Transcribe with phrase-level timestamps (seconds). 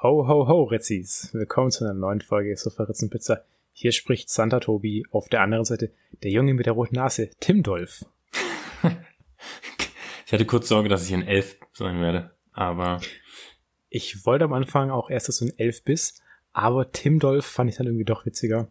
[0.00, 1.30] Ho, ho, ho, Ritzis.
[1.32, 3.44] Willkommen zu einer neuen Folge Sofa Ritzen Pizza.
[3.72, 5.04] Hier spricht Santa Tobi.
[5.10, 5.90] Auf der anderen Seite
[6.22, 8.04] der Junge mit der roten Nase, Tim Dolph.
[10.24, 13.00] ich hatte kurz Sorge, dass ich ein Elf sein werde, aber.
[13.88, 16.22] Ich wollte am Anfang auch erst, dass du ein Elf bist,
[16.52, 18.68] aber Tim Dolph fand ich dann irgendwie doch witziger.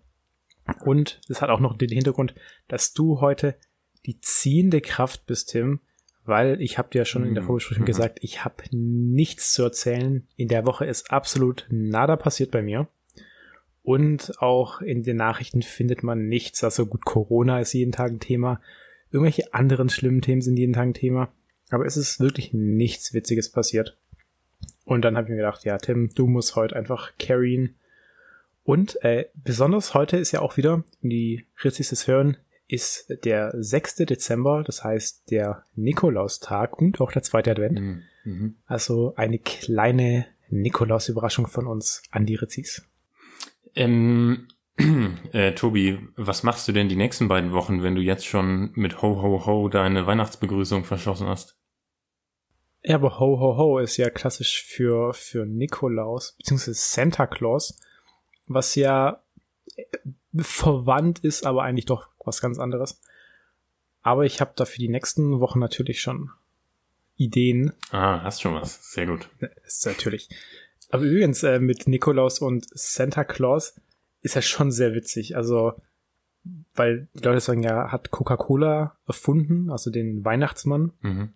[0.86, 2.36] Und es hat auch noch den Hintergrund,
[2.70, 3.58] dass du heute
[4.06, 5.82] die ziehende Kraft bist, Tim,
[6.28, 7.48] weil ich habe dir ja schon in der mhm.
[7.48, 7.88] Vorbesprechung mhm.
[7.88, 10.28] gesagt, ich habe nichts zu erzählen.
[10.36, 12.88] In der Woche ist absolut nada passiert bei mir.
[13.84, 16.64] Und auch in den Nachrichten findet man nichts.
[16.64, 18.60] Also gut, Corona ist jeden Tag ein Thema.
[19.12, 21.30] Irgendwelche anderen schlimmen Themen sind jeden Tag ein Thema.
[21.70, 23.98] Aber es ist wirklich nichts Witziges passiert.
[24.84, 27.76] Und dann habe ich mir gedacht, ja, Tim, du musst heute einfach carryen.
[28.64, 32.36] Und äh, besonders heute ist ja auch wieder, wenn die Ritzis es hören,
[32.68, 33.96] ist der 6.
[33.98, 37.80] Dezember, das heißt der Nikolaustag und auch der zweite Advent.
[37.80, 38.04] Mhm.
[38.26, 38.56] mhm.
[38.66, 42.86] Also eine kleine Nikolaus-Überraschung von uns an die Rezis.
[43.76, 44.48] Ähm,
[45.32, 49.02] äh, Tobi, was machst du denn die nächsten beiden Wochen, wenn du jetzt schon mit
[49.02, 51.58] Ho Ho Ho deine Weihnachtsbegrüßung verschossen hast?
[52.84, 57.80] Ja, aber Ho Ho Ho ist ja klassisch für, für Nikolaus, beziehungsweise Santa Claus,
[58.46, 59.22] was ja
[60.38, 63.02] verwandt ist, aber eigentlich doch was ganz anderes.
[64.02, 66.30] Aber ich habe da für die nächsten Wochen natürlich schon
[67.16, 67.74] Ideen.
[67.92, 68.92] Ah, hast schon was.
[68.92, 69.30] Sehr gut.
[69.66, 70.30] Ist natürlich.
[70.90, 73.82] Aber übrigens, äh, mit Nikolaus und Santa Claus
[74.22, 75.36] ist ja schon sehr witzig.
[75.36, 75.74] Also,
[76.76, 80.94] weil die Leute sagen ja, hat Coca-Cola erfunden, also den Weihnachtsmann.
[81.02, 81.34] Mhm.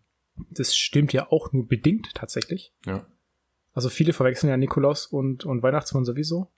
[0.50, 2.73] Das stimmt ja auch nur bedingt tatsächlich.
[2.86, 3.05] Ja.
[3.73, 6.52] Also viele verwechseln ja Nikolaus und, und Weihnachtsmann sowieso.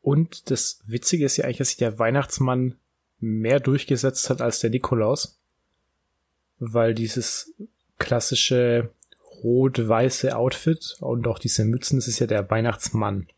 [0.00, 2.78] Und das Witzige ist ja eigentlich, dass sich der Weihnachtsmann
[3.20, 5.38] mehr durchgesetzt hat als der Nikolaus.
[6.58, 7.52] Weil dieses
[7.98, 8.90] klassische
[9.42, 13.28] rot-weiße Outfit und auch diese Mützen, das ist ja der Weihnachtsmann.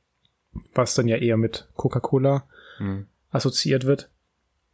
[0.74, 2.46] Was dann ja eher mit Coca-Cola
[2.78, 3.06] mhm.
[3.30, 4.10] assoziiert wird.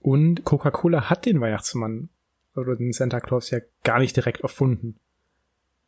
[0.00, 2.08] Und Coca-Cola hat den Weihnachtsmann
[2.54, 4.96] oder den Santa Claus ja gar nicht direkt erfunden.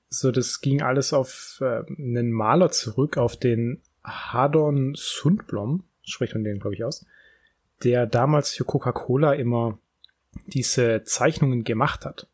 [0.09, 6.45] So, das ging alles auf äh, einen Maler zurück, auf den Hadon Sundblom, spricht man
[6.45, 7.07] den, glaube ich, aus,
[7.85, 9.79] der damals für Coca-Cola immer
[10.47, 12.29] diese Zeichnungen gemacht hat.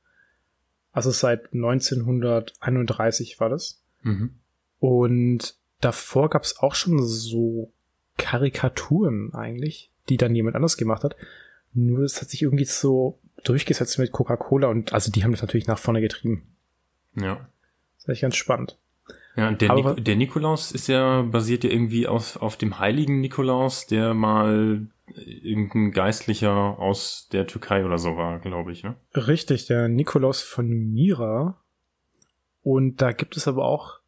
[0.92, 3.82] Also seit 1931 war das.
[4.02, 4.34] Mhm.
[4.78, 7.72] Und davor gab es auch schon so
[8.16, 11.16] Karikaturen eigentlich, die dann jemand anders gemacht hat.
[11.74, 15.66] Nur es hat sich irgendwie so durchgesetzt mit Coca-Cola und also die haben das natürlich
[15.66, 16.56] nach vorne getrieben.
[17.14, 17.36] Ja.
[17.96, 18.78] Das ist echt ganz spannend.
[19.36, 23.20] Ja, der, Aber, Nik der Nikolaus ist ja, basiert ja irgendwie auf, auf dem heiligen
[23.20, 28.96] Nikolaus, der mal irgendein Geistlicher aus der Türkei oder so war, glaube ich, ne?
[29.14, 31.62] Richtig, der Nikolaus von Mira.
[32.62, 34.00] Und da gibt es aber auch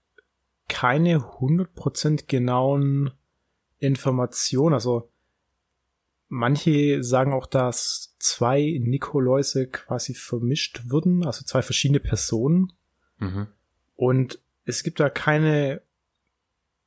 [0.69, 3.13] keine 100% genauen
[3.79, 4.75] Informationen.
[4.75, 5.11] Also
[6.29, 12.73] manche sagen auch, dass zwei Nikoläuse quasi vermischt wurden, also zwei verschiedene Personen.
[13.19, 13.47] Mhm.
[13.97, 15.81] Und es gibt da keine,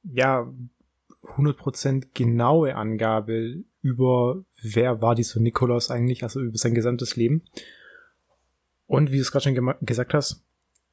[0.03, 0.51] ja,
[1.23, 7.43] 100% genaue Angabe über, wer war dieser Nikolaus eigentlich, also über sein gesamtes Leben.
[8.85, 10.43] Und wie du es gerade schon gesagt hast,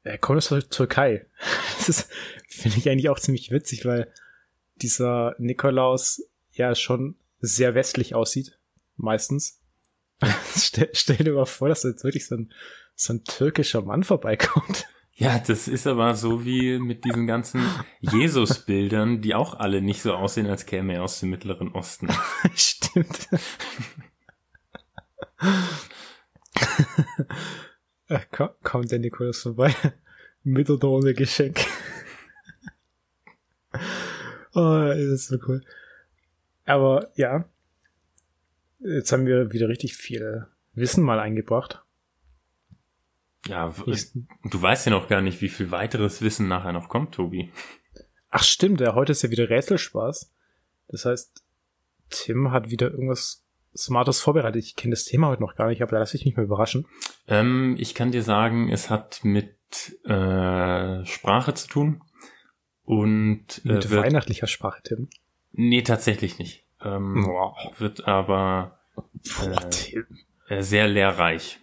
[0.03, 1.25] er kommt aus der Türkei.
[1.87, 2.07] Das
[2.47, 4.11] finde ich eigentlich auch ziemlich witzig, weil
[4.75, 8.59] dieser Nikolaus ja schon sehr westlich aussieht,
[8.95, 9.59] meistens.
[10.55, 12.53] stell, stell dir mal vor, dass jetzt wirklich so ein,
[12.95, 14.87] so ein türkischer Mann vorbeikommt.
[15.19, 17.61] Ja, das ist aber so wie mit diesen ganzen
[17.99, 22.07] Jesus-Bildern, die auch alle nicht so aussehen, als käme er aus dem Mittleren Osten.
[22.55, 23.27] Stimmt.
[28.07, 28.19] Äh,
[28.63, 29.75] kommt der Nikolaus vorbei
[30.43, 31.59] mit oder ohne Geschenk.
[34.53, 35.61] oh, das ist so cool.
[36.63, 37.43] Aber ja,
[38.79, 41.83] jetzt haben wir wieder richtig viel Wissen mal eingebracht.
[43.49, 44.11] Ja, ich,
[44.43, 47.51] du weißt ja noch gar nicht, wie viel weiteres Wissen nachher noch kommt, Tobi.
[48.29, 50.31] Ach stimmt, ja, heute ist ja wieder Rätselspaß.
[50.87, 51.43] Das heißt,
[52.09, 53.43] Tim hat wieder irgendwas
[53.75, 54.63] Smartes vorbereitet.
[54.63, 56.85] Ich kenne das Thema heute noch gar nicht, aber da lasse ich mich mal überraschen.
[57.27, 59.55] Ähm, ich kann dir sagen, es hat mit
[60.05, 62.01] äh, Sprache zu tun.
[62.83, 65.09] Und äh, mit wird, weihnachtlicher Sprache, Tim.
[65.51, 66.65] Nee, tatsächlich nicht.
[66.83, 67.55] Ähm, wow.
[67.79, 68.79] Wird aber
[69.41, 71.59] äh, äh, sehr lehrreich.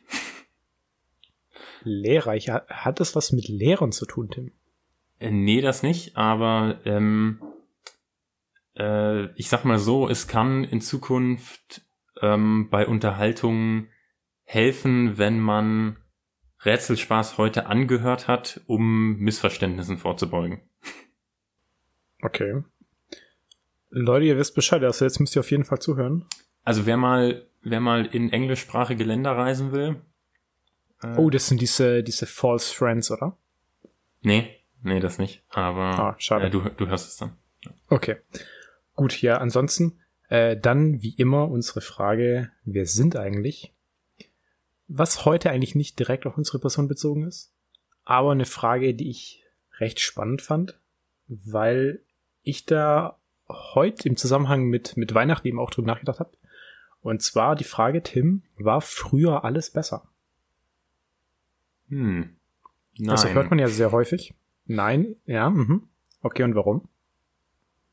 [1.86, 2.48] Lehrreich.
[2.50, 4.52] Hat das was mit Lehrern zu tun, Tim?
[5.18, 7.40] Äh, nee, das nicht, aber ähm,
[8.76, 11.82] äh, ich sag mal so, es kann in Zukunft
[12.20, 13.88] ähm, bei Unterhaltungen
[14.44, 15.96] helfen, wenn man
[16.64, 20.60] Rätselspaß heute angehört hat, um Missverständnissen vorzubeugen.
[22.22, 22.62] Okay.
[23.90, 26.26] Leute, ihr wisst Bescheid, also jetzt müsst ihr auf jeden Fall zuhören.
[26.64, 30.02] Also wer mal, wer mal in englischsprachige Länder reisen will.
[31.14, 33.36] Äh, oh, das sind diese, diese False Friends, oder?
[34.22, 34.48] Nee,
[34.82, 35.42] nee, das nicht.
[35.50, 36.46] Aber ah, schade.
[36.46, 37.36] Äh, du, du hörst es dann.
[37.88, 38.16] Okay.
[38.94, 43.74] Gut, ja, ansonsten, äh, dann wie immer unsere Frage, wer sind eigentlich?
[44.88, 47.52] Was heute eigentlich nicht direkt auf unsere Person bezogen ist,
[48.04, 49.44] aber eine Frage, die ich
[49.78, 50.78] recht spannend fand,
[51.26, 52.02] weil
[52.42, 53.18] ich da
[53.48, 56.36] heute im Zusammenhang mit, mit Weihnachten eben auch drüber nachgedacht habe.
[57.00, 60.08] Und zwar die Frage, Tim, war früher alles besser?
[61.88, 62.36] Hm.
[62.98, 63.10] Nein.
[63.10, 64.34] Also hört man ja sehr häufig.
[64.64, 65.88] Nein, ja, mhm.
[66.22, 66.88] Okay, und warum?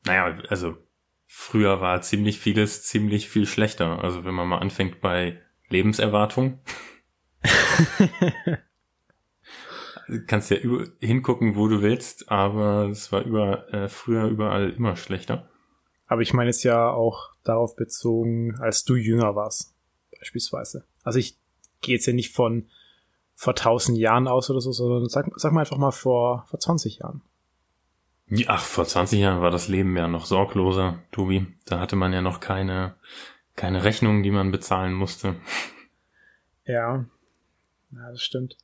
[0.04, 0.76] Naja, also
[1.26, 4.02] früher war ziemlich vieles ziemlich viel schlechter.
[4.02, 6.58] Also wenn man mal anfängt bei Lebenserwartung.
[10.26, 10.58] kannst ja
[11.00, 15.48] hingucken, wo du willst, aber es war über, äh, früher überall immer schlechter.
[16.06, 19.74] Aber ich meine es ja auch darauf bezogen, als du jünger warst,
[20.18, 20.84] beispielsweise.
[21.02, 21.38] Also ich
[21.80, 22.68] gehe jetzt ja nicht von
[23.34, 26.98] vor tausend Jahren aus oder so, sondern sag, sag mal einfach mal vor, vor 20
[26.98, 27.22] Jahren.
[28.46, 31.46] Ach, vor 20 Jahren war das Leben ja noch sorgloser, Tobi.
[31.66, 32.94] Da hatte man ja noch keine,
[33.54, 35.36] keine Rechnungen, die man bezahlen musste.
[36.64, 37.04] Ja,
[37.92, 38.56] ja, das stimmt.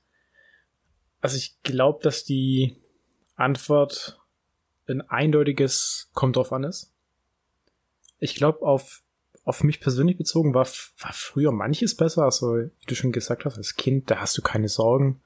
[1.20, 2.76] Also ich glaube, dass die
[3.36, 4.18] Antwort
[4.88, 6.92] ein eindeutiges kommt drauf an ist.
[8.18, 9.02] Ich glaube, auf,
[9.44, 10.66] auf mich persönlich bezogen war,
[10.98, 12.24] war früher manches besser.
[12.24, 15.20] Also, wie du schon gesagt hast, als Kind, da hast du keine Sorgen.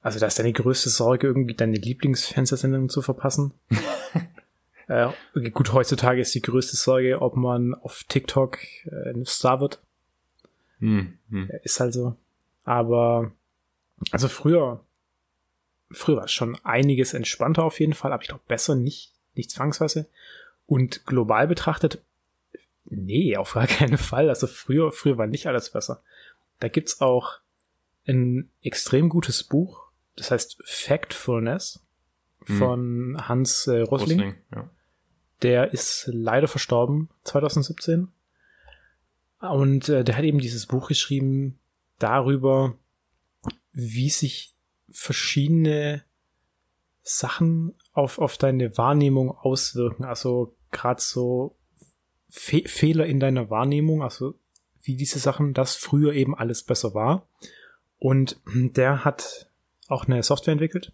[0.00, 3.52] Also, da ist deine größte Sorge, irgendwie deine Lieblingsfernsehsendung zu verpassen.
[4.88, 5.08] äh,
[5.50, 9.80] gut, heutzutage ist die größte Sorge, ob man auf TikTok äh, ein Star wird.
[10.80, 11.50] Hm, hm.
[11.62, 12.16] Ist halt so.
[12.64, 13.32] Aber
[14.10, 14.84] also früher,
[15.90, 19.50] früher war es schon einiges entspannter auf jeden Fall, aber ich glaube besser nicht, nicht
[19.50, 20.06] zwangsweise.
[20.66, 22.02] Und global betrachtet,
[22.90, 24.28] nee, auf gar keinen Fall.
[24.28, 26.02] Also früher, früher war nicht alles besser.
[26.60, 27.40] Da gibt's auch
[28.06, 31.84] ein extrem gutes Buch, das heißt Factfulness
[32.44, 33.28] von hm.
[33.28, 34.20] Hans äh, Rosling.
[34.20, 34.70] Rosling ja.
[35.42, 38.08] Der ist leider verstorben 2017.
[39.40, 41.58] Und äh, der hat eben dieses Buch geschrieben
[41.98, 42.74] darüber,
[43.72, 44.54] wie sich
[44.90, 46.02] verschiedene
[47.02, 50.04] Sachen auf, auf deine Wahrnehmung auswirken.
[50.04, 51.54] Also gerade so
[52.28, 54.34] Fe Fehler in deiner Wahrnehmung, also
[54.82, 57.26] wie diese Sachen, das früher eben alles besser war.
[57.98, 59.50] Und der hat
[59.88, 60.92] auch eine Software entwickelt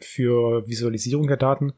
[0.00, 1.72] für Visualisierung der Daten.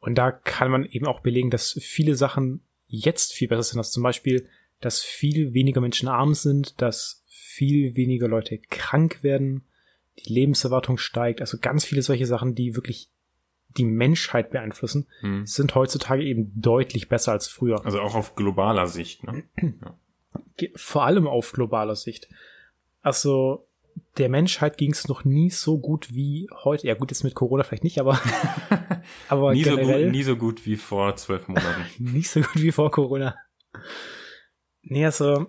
[0.00, 3.78] Und da kann man eben auch belegen, dass viele Sachen jetzt viel besser sind.
[3.78, 4.48] Also zum Beispiel,
[4.80, 9.64] dass viel weniger Menschen arm sind, dass viel weniger Leute krank werden,
[10.18, 13.10] die Lebenserwartung steigt, also ganz viele solche Sachen, die wirklich
[13.76, 15.46] die Menschheit beeinflussen, hm.
[15.46, 17.84] sind heutzutage eben deutlich besser als früher.
[17.84, 19.44] Also auch auf globaler Sicht, ne?
[19.62, 20.68] ja.
[20.76, 22.28] Vor allem auf globaler Sicht.
[23.02, 23.66] Also
[24.18, 26.86] der Menschheit ging es noch nie so gut wie heute.
[26.86, 28.20] Ja gut, jetzt mit Corona vielleicht nicht, aber,
[29.28, 31.84] aber nie, generell, so gut, nie so gut wie vor zwölf Monaten.
[31.98, 33.36] nicht so gut wie vor Corona.
[34.82, 35.46] Nee, also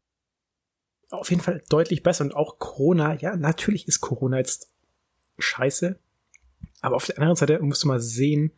[1.09, 2.23] auf jeden Fall deutlich besser.
[2.23, 4.71] Und auch Corona, ja, natürlich ist Corona jetzt
[5.37, 5.99] scheiße.
[6.81, 8.51] Aber auf der anderen Seite musst du mal sehen,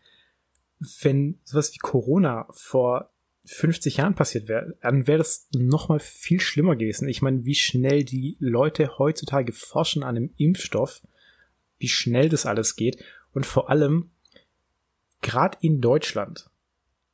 [1.01, 3.11] wenn sowas wie Corona vor
[3.45, 7.09] 50 Jahren passiert wäre, dann wäre das noch mal viel schlimmer gewesen.
[7.09, 11.01] Ich meine, wie schnell die Leute heutzutage forschen an einem Impfstoff,
[11.77, 13.03] wie schnell das alles geht
[13.33, 14.11] und vor allem
[15.21, 16.49] gerade in Deutschland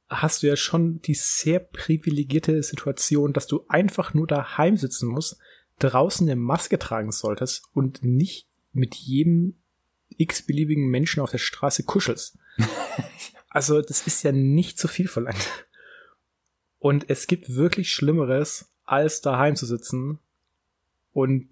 [0.09, 5.37] hast du ja schon die sehr privilegierte Situation, dass du einfach nur daheim sitzen musst,
[5.79, 9.55] draußen eine Maske tragen solltest und nicht mit jedem
[10.19, 12.37] x-beliebigen Menschen auf der Straße kuschelst.
[13.49, 15.65] also das ist ja nicht zu viel verlangt.
[16.77, 20.19] Und es gibt wirklich Schlimmeres, als daheim zu sitzen
[21.11, 21.49] und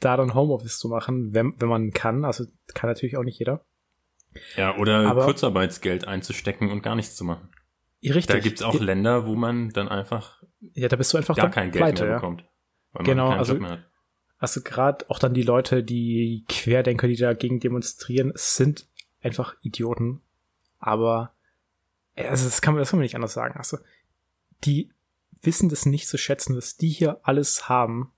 [0.00, 2.24] da dann Homeoffice zu machen, wenn, wenn man kann.
[2.24, 2.44] Also
[2.74, 3.64] kann natürlich auch nicht jeder.
[4.56, 7.48] Ja, oder Aber, Kurzarbeitsgeld einzustecken und gar nichts zu machen.
[8.02, 8.26] Richtig.
[8.26, 10.42] Da gibt's auch Länder, wo man dann einfach
[10.74, 12.44] ja, da bist du einfach gar kein Geld pleite, mehr bekommt.
[12.92, 13.58] Weil genau, also,
[14.38, 18.86] also gerade auch dann die Leute, die Querdenker, die dagegen demonstrieren, sind
[19.22, 20.20] einfach Idioten.
[20.78, 21.32] Aber
[22.14, 23.56] also das kann man, das kann man nicht anders sagen.
[23.56, 23.78] Also
[24.64, 24.90] die
[25.42, 28.12] wissen das nicht zu schätzen, was die hier alles haben.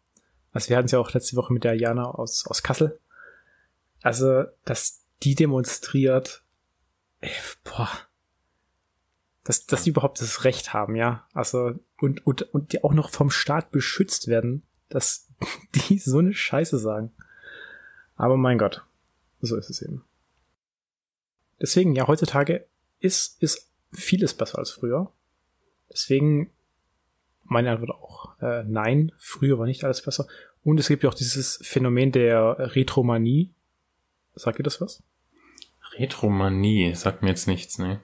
[0.52, 2.98] Also wir hatten es ja auch letzte Woche mit der Jana aus, aus Kassel.
[4.02, 6.42] Also, dass die demonstriert,
[7.20, 7.30] ey,
[7.64, 7.90] boah,
[9.44, 11.26] dass, dass die überhaupt das Recht haben, ja.
[11.32, 15.27] Also, und, und, und die auch noch vom Staat beschützt werden, dass
[15.88, 17.12] die so eine Scheiße sagen.
[18.16, 18.84] Aber mein Gott,
[19.40, 20.04] so ist es eben.
[21.60, 22.66] Deswegen, ja, heutzutage
[23.00, 25.12] ist, ist vieles besser als früher.
[25.90, 26.50] Deswegen
[27.44, 30.26] meine Antwort auch äh, nein, früher war nicht alles besser.
[30.64, 33.50] Und es gibt ja auch dieses Phänomen der Retromanie.
[34.34, 35.02] Sagt ihr das was?
[35.94, 38.00] Retromanie, sagt mir jetzt nichts, ne?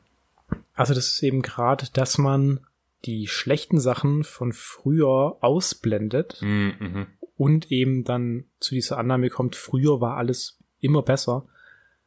[0.74, 2.60] Also das ist eben gerade, dass man
[3.04, 7.06] die schlechten Sachen von früher ausblendet Mhm.
[7.36, 11.46] Und eben dann zu dieser Annahme kommt, früher war alles immer besser,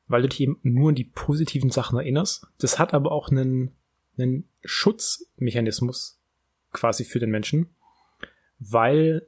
[0.08, 2.48] weil du dich eben nur an die positiven Sachen erinnerst.
[2.60, 3.76] Das hat aber auch einen,
[4.18, 6.20] einen Schutzmechanismus
[6.72, 7.68] quasi für den Menschen,
[8.60, 9.28] weil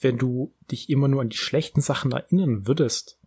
[0.00, 3.18] wenn du dich immer nur an die schlechten Sachen erinnern würdest,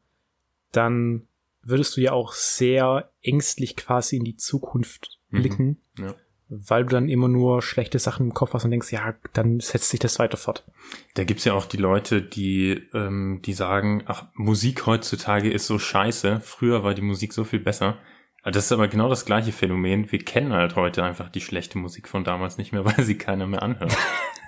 [0.71, 1.27] dann
[1.61, 5.41] würdest du ja auch sehr ängstlich quasi in die Zukunft Mhm.
[5.41, 6.15] blicken, Ja.
[6.53, 9.89] Weil du dann immer nur schlechte Sachen im Kopf hast und denkst, ja, dann setzt
[9.89, 10.65] sich das weiter fort.
[11.13, 15.79] Da gibt's ja auch die Leute, die, ähm, die sagen, ach, Musik heutzutage ist so
[15.79, 17.97] scheiße, früher war die Musik so viel besser.
[18.43, 20.11] Das ist aber genau das gleiche Phänomen.
[20.11, 23.47] Wir kennen halt heute einfach die schlechte Musik von damals nicht mehr, weil sie keiner
[23.47, 23.95] mehr anhört.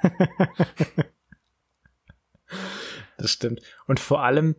[3.15, 3.61] Das stimmt.
[3.85, 4.55] Und vor allem,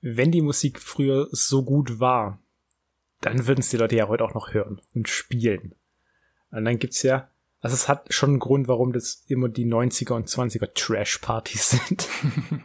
[0.00, 2.38] wenn die Musik früher so gut war,
[3.20, 5.74] dann würden es die Leute ja heute auch noch hören und spielen.
[6.50, 10.12] Und dann gibt's ja, also es hat schon einen Grund, warum das immer die 90er
[10.12, 12.08] und 20er Trash-Partys sind.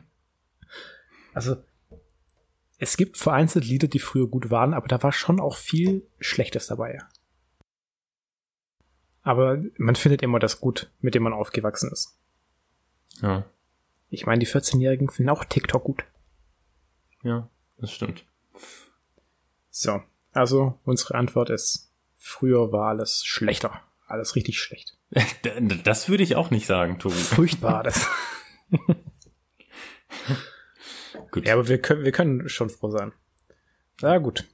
[1.33, 1.57] also,
[2.77, 6.67] es gibt vereinzelt Lieder, die früher gut waren, aber da war schon auch viel Schlechtes
[6.67, 6.99] dabei.
[9.23, 12.17] Aber man findet immer das gut, mit dem man aufgewachsen ist.
[13.21, 13.45] Ja,
[14.09, 16.03] Ich meine, die 14-Jährigen finden auch TikTok gut.
[17.23, 18.25] ja, das stimmt.
[19.69, 20.01] So,
[20.33, 21.90] also unsere Antwort ist,
[22.21, 23.81] früher war alles schlechter.
[24.07, 24.97] Alles richtig schlecht.
[25.83, 27.15] Das würde ich auch nicht sagen, Tobi.
[27.15, 28.07] Furchtbar das.
[31.31, 31.45] Gut.
[31.45, 33.11] ja, aber wir können, wir können schon froh sein.
[34.01, 34.45] Na gut.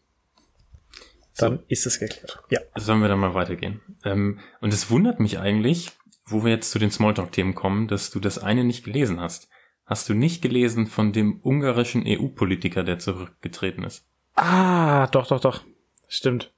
[1.38, 2.43] Dann ist es geklärt.
[2.50, 2.59] Ja.
[2.75, 3.81] Sollen wir dann mal weitergehen?
[4.03, 5.91] Ähm, und es wundert mich eigentlich,
[6.25, 9.50] wo wir jetzt zu den Smalltalk-Themen kommen, dass du das eine nicht gelesen hast.
[9.86, 14.05] Hast du nicht gelesen von dem ungarischen EU-Politiker, der zurückgetreten ist?
[14.36, 15.63] Ah, doch, doch, doch.
[16.07, 16.53] Stimmt.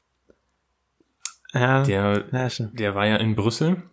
[1.54, 3.84] Ja, Der, ja der war ja in Brüssel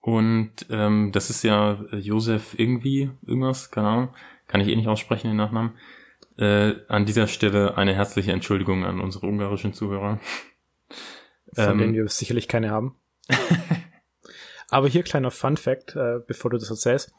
[0.00, 4.14] und ähm, das ist ja äh, Josef irgendwie, irgendwas, keine Ahnung,
[4.46, 5.72] kann ich eh nicht aussprechen, den Nachnamen.
[6.38, 10.18] Äh, an dieser Stelle eine herzliche Entschuldigung an unsere ungarischen Zuhörer.
[11.54, 12.96] Von Ähm, denen wir sicherlich keine haben.
[14.70, 17.12] Aber hier kleiner Fun Fact, äh, bevor du das erzählst.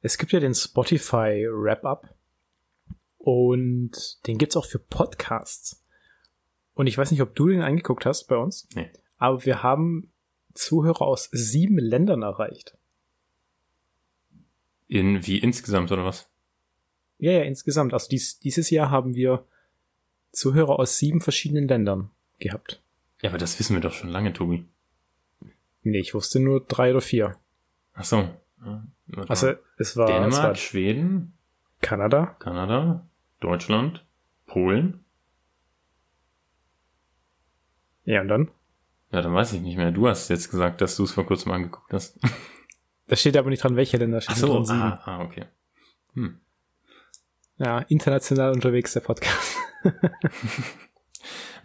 [0.00, 2.14] Es gibt ja den Spotify Wrap-Up
[3.18, 5.84] und den gibt's auch für Podcasts.
[6.74, 8.90] Und ich weiß nicht, ob du den angeguckt hast bei uns, Nee.
[9.18, 10.12] Aber wir haben
[10.54, 12.76] Zuhörer aus sieben Ländern erreicht.
[14.88, 16.28] In, wie insgesamt oder was?
[17.18, 17.92] Ja, ja, insgesamt.
[17.92, 19.44] Also dies, dieses Jahr haben wir
[20.32, 22.82] Zuhörer aus sieben verschiedenen Ländern gehabt.
[23.22, 24.66] Ja, aber das wissen wir doch schon lange, Tobi.
[25.82, 27.36] Nee, ich wusste nur drei oder vier.
[27.94, 28.28] Ach so.
[28.64, 28.84] Ja,
[29.28, 31.32] Also es war, es Dänemark, war Schweden,
[31.80, 33.06] Kanada, Kanada,
[33.40, 34.04] Deutschland,
[34.46, 35.04] Polen.
[38.04, 38.50] ja und dann?
[39.12, 39.92] Ja, dann weiß ich nicht mehr.
[39.92, 42.18] Du hast jetzt gesagt, dass du es vor kurzem angeguckt hast.
[43.08, 44.82] Da steht aber nicht dran, welche Länder stehen Ach so, dran.
[44.82, 45.44] Ah, ah, okay.
[46.14, 46.40] Hm.
[47.56, 49.56] Ja, international unterwegs der Podcast.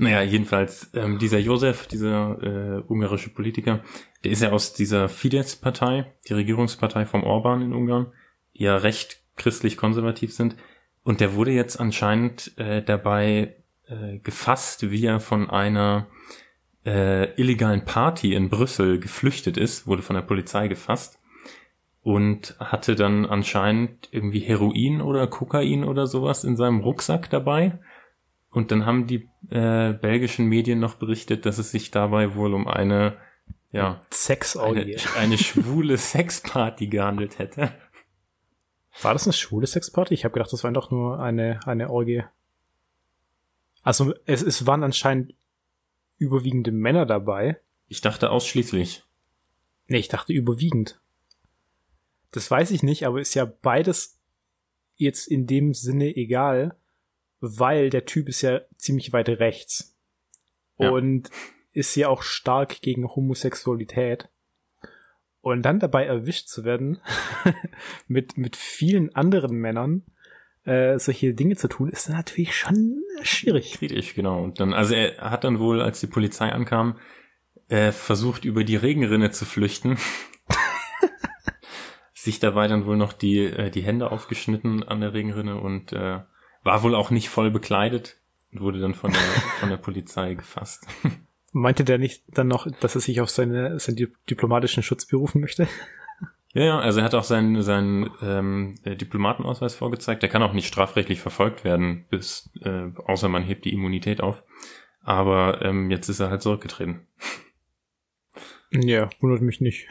[0.01, 3.83] Naja, jedenfalls, ähm, dieser Josef, dieser äh, ungarische Politiker,
[4.23, 8.11] der ist ja aus dieser Fidesz-Partei, die Regierungspartei vom Orban in Ungarn,
[8.55, 10.55] die ja recht christlich-konservativ sind.
[11.03, 13.57] Und der wurde jetzt anscheinend äh, dabei
[13.87, 16.07] äh, gefasst, wie er von einer
[16.85, 21.19] äh, illegalen Party in Brüssel geflüchtet ist, wurde von der Polizei gefasst
[22.03, 27.79] und hatte dann anscheinend irgendwie Heroin oder Kokain oder sowas in seinem Rucksack dabei.
[28.49, 32.67] Und dann haben die äh, belgischen Medien noch berichtet, dass es sich dabei wohl um
[32.67, 33.17] eine,
[33.71, 34.97] ja, eine, Sexorgie.
[35.17, 37.71] eine schwule Sexparty gehandelt hätte.
[39.01, 40.13] War das eine schwule Sexparty?
[40.13, 42.23] Ich habe gedacht, das war doch nur eine, eine Orgie.
[43.83, 45.33] Also es, es waren anscheinend
[46.21, 47.59] überwiegende Männer dabei.
[47.87, 49.03] Ich dachte ausschließlich.
[49.87, 51.01] Nee, ich dachte überwiegend.
[52.29, 54.19] Das weiß ich nicht, aber ist ja beides
[54.95, 56.77] jetzt in dem Sinne egal,
[57.41, 59.97] weil der Typ ist ja ziemlich weit rechts.
[60.77, 60.91] Ja.
[60.91, 61.29] Und
[61.73, 64.29] ist ja auch stark gegen Homosexualität.
[65.41, 67.01] Und dann dabei erwischt zu werden,
[68.07, 70.03] mit, mit vielen anderen Männern
[70.63, 73.73] äh, solche Dinge zu tun, ist natürlich schon schwierig.
[73.73, 74.43] Kritisch, genau.
[74.43, 76.97] Und dann, also er hat dann wohl, als die Polizei ankam,
[77.67, 79.97] äh, versucht, über die Regenrinne zu flüchten.
[82.13, 86.19] Sich dabei dann wohl noch die, äh, die Hände aufgeschnitten an der Regenrinne und äh,
[86.63, 88.19] war wohl auch nicht voll bekleidet
[88.51, 89.21] und wurde dann von der,
[89.59, 90.85] von der Polizei gefasst.
[91.53, 95.67] Meinte der nicht dann noch, dass er sich auf seine, seinen diplomatischen Schutz berufen möchte?
[96.53, 100.21] Ja, ja, also er hat auch seinen, seinen ähm, Diplomatenausweis vorgezeigt.
[100.21, 104.43] Der kann auch nicht strafrechtlich verfolgt werden, bis äh, außer man hebt die Immunität auf.
[105.01, 107.07] Aber ähm, jetzt ist er halt zurückgetreten.
[108.71, 109.87] Ja, wundert mich nicht.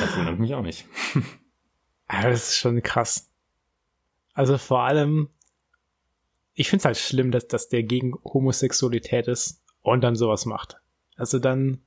[0.00, 0.86] Das wundert mich auch nicht.
[2.06, 3.30] Aber das ist schon krass.
[4.34, 5.28] Also vor allem,
[6.54, 10.80] ich finde es halt schlimm, dass, dass der gegen Homosexualität ist und dann sowas macht.
[11.16, 11.82] Also dann,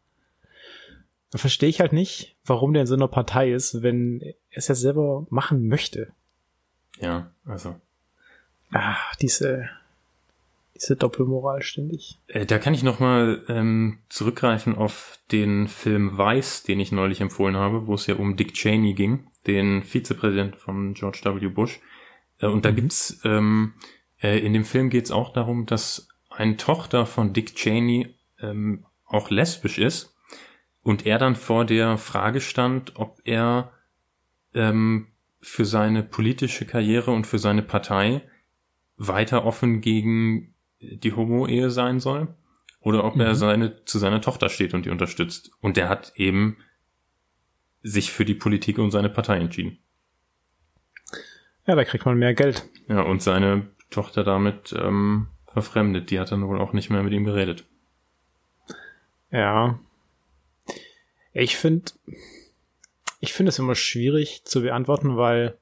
[1.32, 4.68] dann verstehe ich halt nicht, warum der in so einer Partei ist, wenn er es
[4.68, 6.12] ja selber machen möchte.
[7.00, 7.76] Ja, also.
[8.72, 9.70] Ah, diese,
[10.76, 12.18] diese Doppelmoral ständig.
[12.28, 17.58] Äh, da kann ich nochmal ähm, zurückgreifen auf den Film Vice, den ich neulich empfohlen
[17.58, 21.48] habe, wo es ja um Dick Cheney ging, den Vizepräsident von George W.
[21.50, 21.80] Bush.
[22.40, 22.76] Äh, und da mhm.
[22.76, 23.74] gibt's ähm,
[24.22, 29.30] äh, in dem Film geht's auch darum, dass eine Tochter von Dick Cheney ähm, auch
[29.30, 30.17] lesbisch ist
[30.88, 33.74] und er dann vor der Frage stand, ob er
[34.54, 35.08] ähm,
[35.42, 38.22] für seine politische Karriere und für seine Partei
[38.96, 42.34] weiter offen gegen die Homo-Ehe sein soll
[42.80, 43.22] oder ob mhm.
[43.22, 45.52] er seine, zu seiner Tochter steht und die unterstützt.
[45.60, 46.56] Und der hat eben
[47.84, 49.80] sich für die Politik und seine Partei entschieden.
[51.66, 52.66] Ja, da kriegt man mehr Geld.
[52.88, 56.12] Ja, und seine Tochter damit ähm, verfremdet.
[56.12, 57.66] Die hat dann wohl auch nicht mehr mit ihm geredet.
[59.32, 59.78] Ja.
[61.40, 61.92] Ich finde,
[63.20, 65.56] ich finde es immer schwierig zu beantworten, weil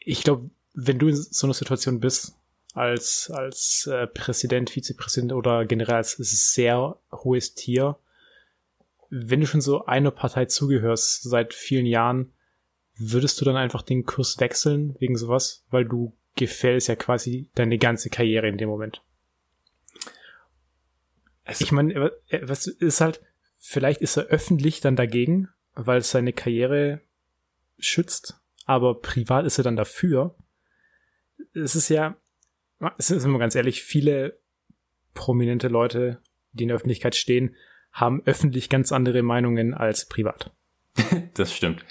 [0.00, 2.34] ich glaube, wenn du in so einer Situation bist,
[2.74, 7.96] als, als äh, Präsident, Vizepräsident oder generell als sehr hohes Tier,
[9.08, 12.32] wenn du schon so einer Partei zugehörst seit vielen Jahren,
[12.96, 17.78] würdest du dann einfach den Kurs wechseln wegen sowas, weil du gefällst ja quasi deine
[17.78, 19.00] ganze Karriere in dem Moment.
[21.44, 23.20] Also ich meine, was ist halt,
[23.58, 27.00] vielleicht ist er öffentlich dann dagegen, weil es seine Karriere
[27.78, 30.34] schützt, aber privat ist er dann dafür.
[31.54, 32.16] Es ist ja,
[32.98, 34.38] es ist immer ganz ehrlich, viele
[35.14, 36.20] prominente Leute,
[36.52, 37.54] die in der Öffentlichkeit stehen,
[37.92, 40.52] haben öffentlich ganz andere Meinungen als privat.
[41.34, 41.84] das stimmt.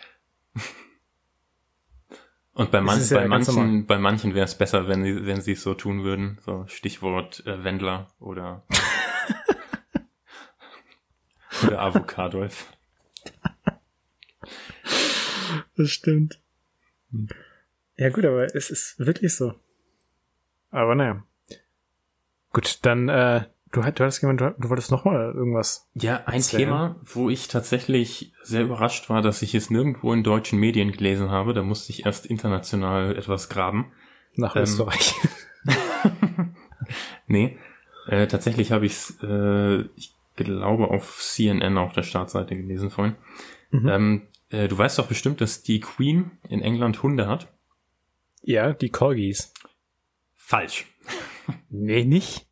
[2.54, 5.52] Und bei, man, bei, ja manchen, bei manchen wäre es besser, wenn sie, wenn sie
[5.52, 6.40] es so tun würden.
[6.44, 8.66] So Stichwort äh, Wendler oder,
[11.66, 12.72] oder Avocadolf.
[15.76, 16.40] Das stimmt.
[17.96, 19.54] Ja gut, aber es ist wirklich so.
[20.72, 21.24] Aber naja.
[22.52, 25.90] Gut, dann äh, Du, du hattest gemeint, du, du wolltest noch mal irgendwas.
[25.94, 26.64] Ja, ein erzählen.
[26.64, 31.30] Thema, wo ich tatsächlich sehr überrascht war, dass ich es nirgendwo in deutschen Medien gelesen
[31.32, 31.54] habe.
[31.54, 33.92] Da musste ich erst international etwas graben.
[34.36, 35.14] Nach ähm, Österreich.
[37.28, 37.58] nee,
[38.08, 43.16] äh, tatsächlich habe ich es, äh, ich glaube, auf CNN auf der Startseite gelesen vorhin.
[43.72, 43.88] Mhm.
[43.90, 47.52] Ähm, äh, du weißt doch bestimmt, dass die Queen in England Hunde hat.
[48.42, 49.54] Ja, die Corgis.
[50.36, 50.86] Falsch.
[51.70, 52.48] nee, nicht.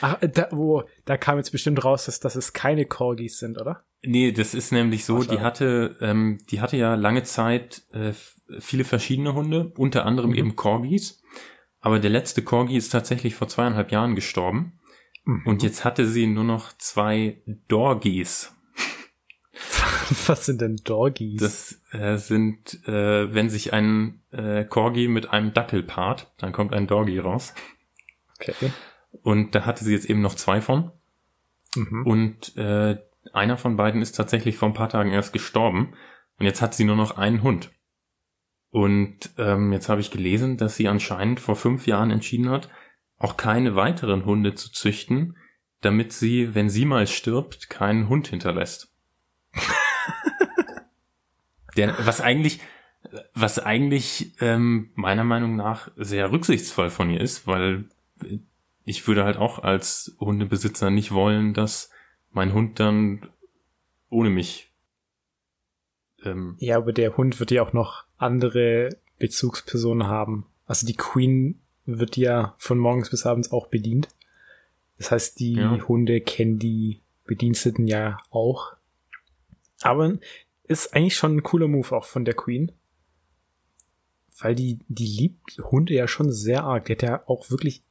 [0.00, 3.82] Ach, da, wo, da kam jetzt bestimmt raus, dass, dass es keine Corgis sind, oder?
[4.02, 8.12] Nee, das ist nämlich so, Ach, die hatte, ähm, die hatte ja lange Zeit äh,
[8.58, 10.36] viele verschiedene Hunde, unter anderem mhm.
[10.36, 11.22] eben Corgis.
[11.80, 14.78] Aber der letzte Corgi ist tatsächlich vor zweieinhalb Jahren gestorben.
[15.26, 15.42] Mhm.
[15.44, 18.54] Und jetzt hatte sie nur noch zwei Dorgies.
[20.26, 21.40] Was sind denn Dorgies?
[21.40, 26.72] Das äh, sind, äh, wenn sich ein äh, Corgi mit einem Dackel paart, dann kommt
[26.72, 27.54] ein Dorgi raus.
[28.40, 28.72] Okay.
[29.22, 30.92] Und da hatte sie jetzt eben noch zwei von.
[31.74, 32.06] Mhm.
[32.06, 32.98] Und äh,
[33.32, 35.94] einer von beiden ist tatsächlich vor ein paar Tagen erst gestorben.
[36.38, 37.72] Und jetzt hat sie nur noch einen Hund.
[38.70, 42.68] Und ähm, jetzt habe ich gelesen, dass sie anscheinend vor fünf Jahren entschieden hat,
[43.18, 45.36] auch keine weiteren Hunde zu züchten,
[45.80, 48.92] damit sie, wenn sie mal stirbt, keinen Hund hinterlässt.
[51.76, 52.60] Der, was eigentlich,
[53.34, 57.84] was eigentlich ähm, meiner Meinung nach sehr rücksichtsvoll von ihr ist, weil
[58.84, 61.90] ich würde halt auch als Hundebesitzer nicht wollen, dass
[62.30, 63.28] mein Hund dann
[64.08, 64.72] ohne mich.
[66.24, 70.46] Ähm, ja, aber der Hund wird ja auch noch andere Bezugspersonen haben.
[70.66, 74.08] Also die Queen wird ja von morgens bis abends auch bedient.
[74.98, 75.88] Das heißt, die ja.
[75.88, 78.74] Hunde kennen die Bediensteten ja auch.
[79.82, 80.18] Aber
[80.64, 82.72] ist eigentlich schon ein cooler Move auch von der Queen.
[84.38, 86.86] Weil die, die liebt Hunde ja schon sehr arg.
[86.86, 87.82] Die hat ja auch wirklich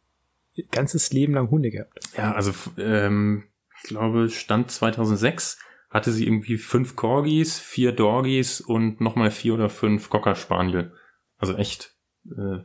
[0.72, 2.00] ganzes Leben lang Hunde gehabt.
[2.18, 3.46] Ja, also ähm,
[3.82, 9.70] ich glaube, Stand 2006 hatte sie irgendwie fünf Corgis, vier Dorgis und nochmal vier oder
[9.70, 10.92] fünf Cocker Spaniel.
[11.38, 12.60] Also echt äh,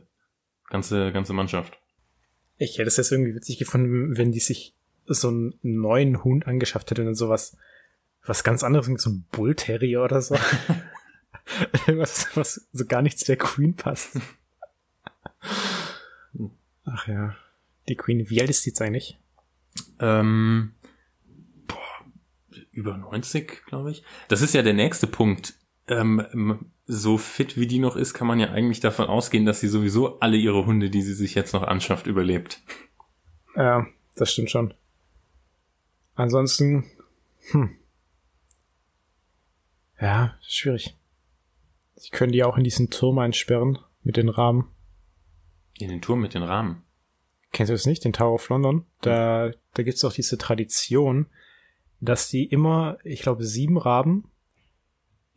[0.71, 1.77] ganze ganze Mannschaft.
[2.57, 4.73] Ich hätte es jetzt irgendwie witzig gefunden, wenn die sich
[5.05, 7.57] so einen neuen Hund angeschafft hätte und sowas,
[8.25, 10.35] was ganz anderes, so ein Bull Terrier oder so.
[11.87, 14.19] was, was so gar nichts der Queen passt.
[16.85, 17.35] Ach ja.
[17.89, 19.17] Die Queen, wie alt ist die jetzt eigentlich?
[19.99, 20.73] Ähm,
[21.67, 22.05] boah,
[22.71, 24.03] über 90, glaube ich.
[24.27, 25.55] Das ist ja der nächste Punkt.
[25.87, 29.67] Ähm, so fit wie die noch ist, kann man ja eigentlich davon ausgehen, dass sie
[29.67, 32.61] sowieso alle ihre Hunde, die sie sich jetzt noch anschafft, überlebt.
[33.55, 34.73] Ja, das stimmt schon.
[36.15, 36.85] Ansonsten,
[37.51, 37.75] hm.
[39.99, 40.97] Ja, schwierig.
[41.95, 44.67] Sie können die auch in diesen Turm einsperren mit den Rahmen.
[45.77, 46.83] In den Turm mit den Rahmen?
[47.51, 48.85] Kennst du das nicht, den Tower of London?
[49.01, 51.27] Da, da gibt's auch diese Tradition,
[51.99, 54.30] dass die immer, ich glaube, sieben Raben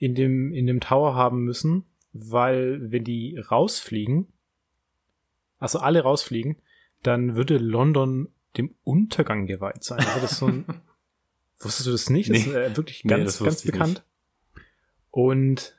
[0.04, 4.28] in dem, in dem Tower haben müssen, weil wenn die rausfliegen,
[5.58, 6.56] also alle rausfliegen,
[7.02, 9.98] dann würde London dem Untergang geweiht sein.
[10.00, 10.64] Also das ist so ein,
[11.58, 12.30] wusstest du das nicht?
[12.30, 12.50] Das nee.
[12.50, 14.04] ist äh, wirklich ganz, nee, ganz bekannt.
[15.10, 15.76] Und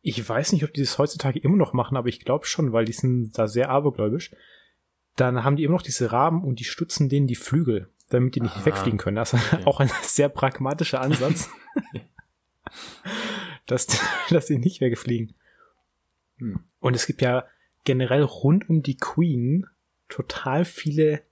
[0.00, 2.84] ich weiß nicht, ob die das heutzutage immer noch machen, aber ich glaube schon, weil
[2.84, 4.32] die sind da sehr abergläubisch
[5.16, 8.40] dann haben die immer noch diese Raben und die stutzen denen die Flügel, damit die
[8.40, 8.66] nicht Aha.
[8.66, 9.16] wegfliegen können.
[9.16, 9.62] Das ist okay.
[9.66, 11.50] auch ein sehr pragmatischer Ansatz,
[13.66, 13.86] dass,
[14.30, 15.34] dass die nicht wegfliegen.
[16.38, 16.60] Hm.
[16.80, 17.46] Und es gibt ja
[17.84, 19.66] generell rund um die Queen
[20.08, 21.22] total viele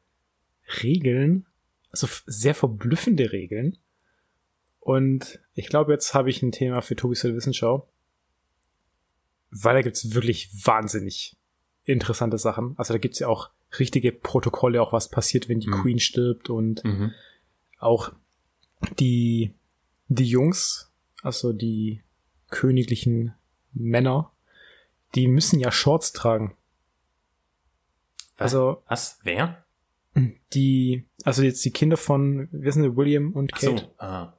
[0.82, 1.46] Regeln,
[1.90, 3.78] also sehr verblüffende Regeln.
[4.78, 7.88] Und ich glaube, jetzt habe ich ein Thema für Tobis Wissenschau.
[9.50, 11.36] Weil da gibt's wirklich wahnsinnig
[11.84, 12.74] interessante Sachen.
[12.78, 15.82] Also da gibt's ja auch richtige Protokolle, auch was passiert, wenn die mhm.
[15.82, 17.12] Queen stirbt und mhm.
[17.78, 18.12] auch
[18.98, 19.54] die,
[20.08, 20.89] die Jungs,
[21.22, 22.02] also die
[22.50, 23.34] königlichen
[23.72, 24.32] Männer,
[25.14, 26.56] die müssen ja Shorts tragen.
[28.36, 28.82] Also.
[28.88, 29.18] Was?
[29.22, 29.64] Wer?
[30.54, 33.74] Die, also jetzt die Kinder von, wir sind William und Kate.
[33.74, 34.36] Ach so, aha.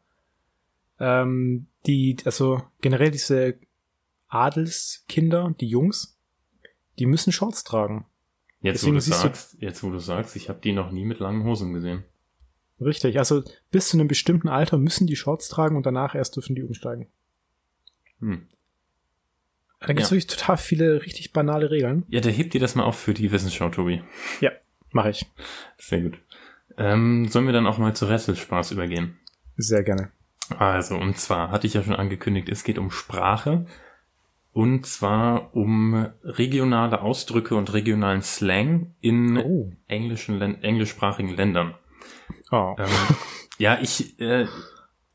[1.00, 3.58] Ähm, die, also generell diese
[4.28, 6.18] Adelskinder, die Jungs,
[7.00, 8.06] die müssen Shorts tragen.
[8.62, 11.44] Jetzt, wo du sagst, jetzt, wo du sagst, ich habe die noch nie mit langen
[11.44, 12.04] Hosen gesehen.
[12.82, 16.56] Richtig, also bis zu einem bestimmten Alter müssen die Shorts tragen und danach erst dürfen
[16.56, 17.08] die umsteigen.
[18.20, 18.48] Hm.
[19.80, 20.12] Da gibt es ja.
[20.12, 22.06] wirklich total viele richtig banale Regeln.
[22.08, 24.04] Ja, der hebt dir das mal auf für die Wissensschau, Tobi.
[24.40, 24.52] Ja,
[24.92, 25.26] mache ich.
[25.78, 26.20] Sehr gut.
[26.78, 29.18] Ähm, sollen wir dann auch mal zu Rätselspaß übergehen?
[29.58, 30.12] Sehr gerne.
[30.58, 33.66] Also, und zwar hatte ich ja schon angekündigt, es geht um Sprache.
[34.54, 39.72] Und zwar um regionale Ausdrücke und regionalen Slang in oh.
[39.88, 41.74] englischen, englischsprachigen Ländern.
[42.52, 42.76] Oh.
[42.78, 42.90] Ähm,
[43.58, 44.48] ja, ich, äh,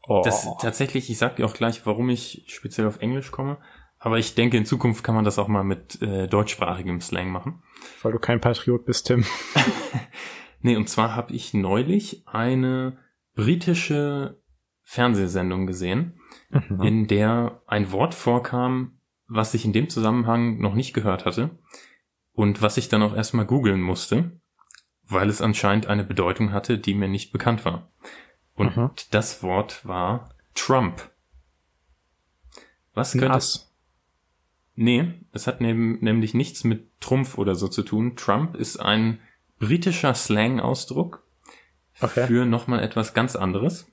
[0.08, 0.22] oh.
[0.24, 3.58] das tatsächlich, ich sag dir auch gleich, warum ich speziell auf Englisch komme.
[3.98, 7.62] Aber ich denke, in Zukunft kann man das auch mal mit äh, deutschsprachigem Slang machen.
[8.02, 9.24] Weil du kein Patriot bist, Tim.
[10.60, 12.98] nee, und zwar habe ich neulich eine
[13.34, 14.40] britische
[14.84, 16.20] Fernsehsendung gesehen,
[16.50, 16.82] mhm.
[16.82, 21.58] in der ein Wort vorkam, was ich in dem Zusammenhang noch nicht gehört hatte
[22.32, 24.40] und was ich dann auch erstmal googeln musste,
[25.08, 27.88] weil es anscheinend eine Bedeutung hatte, die mir nicht bekannt war.
[28.54, 28.94] Und Aha.
[29.10, 31.10] das Wort war Trump.
[32.94, 33.72] Was könnte es?
[34.74, 38.16] Nee, es hat neben, nämlich nichts mit Trumpf oder so zu tun.
[38.16, 39.20] Trump ist ein
[39.58, 41.22] britischer Slang-Ausdruck
[42.00, 42.26] okay.
[42.26, 43.90] für nochmal etwas ganz anderes.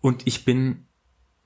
[0.00, 0.86] Und ich bin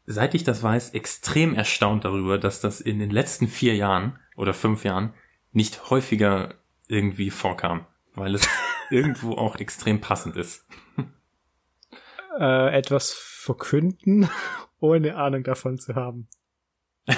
[0.07, 4.55] seit ich das weiß, extrem erstaunt darüber, dass das in den letzten vier Jahren oder
[4.55, 5.13] fünf Jahren
[5.53, 6.55] nicht häufiger
[6.89, 8.49] irgendwie vorkam, weil es
[8.91, 10.67] irgendwo auch extrem passend ist.
[12.39, 14.29] Äh, etwas verkünden,
[14.81, 16.29] ohne Ahnung davon zu haben.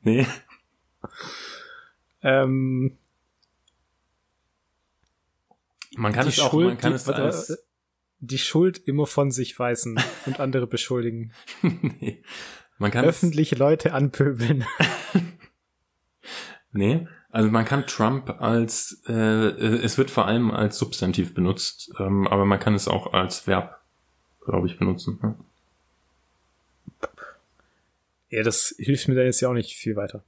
[0.00, 0.26] nee.
[2.22, 2.98] Ähm,
[5.96, 7.64] man kann es auch, man kann es als
[8.18, 11.32] die Schuld immer von sich weisen und andere beschuldigen.
[11.62, 12.22] nee.
[12.78, 14.64] Man kann öffentlich Leute anpöbeln.
[16.72, 22.26] nee, also man kann Trump als äh, es wird vor allem als Substantiv benutzt, ähm,
[22.26, 23.80] aber man kann es auch als Verb,
[24.44, 25.18] glaube ich, benutzen.
[25.22, 27.08] Ja.
[28.30, 30.24] ja, das hilft mir da jetzt ja auch nicht viel weiter.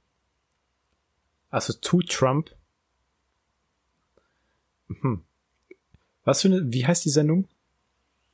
[1.49, 2.51] Also to Trump.
[4.87, 5.23] Hm.
[6.23, 7.47] Was für eine, wie heißt die Sendung?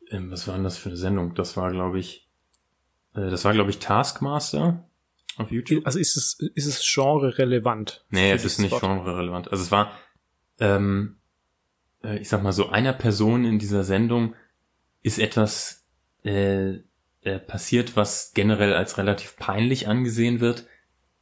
[0.09, 1.33] ähm, was war denn das für eine Sendung?
[1.35, 2.27] Das war, glaube ich,
[3.13, 4.86] äh, das war, glaube ich, Taskmaster
[5.37, 5.85] auf YouTube.
[5.85, 8.05] Also ist es, ist es genre-relevant?
[8.09, 9.51] Nee, es ist nicht genre-relevant.
[9.51, 9.91] Also es war,
[10.59, 11.17] ähm,
[12.03, 14.35] äh, ich sag mal so, einer Person in dieser Sendung
[15.01, 15.85] ist etwas
[16.23, 16.79] äh,
[17.21, 20.65] äh, passiert, was generell als relativ peinlich angesehen wird.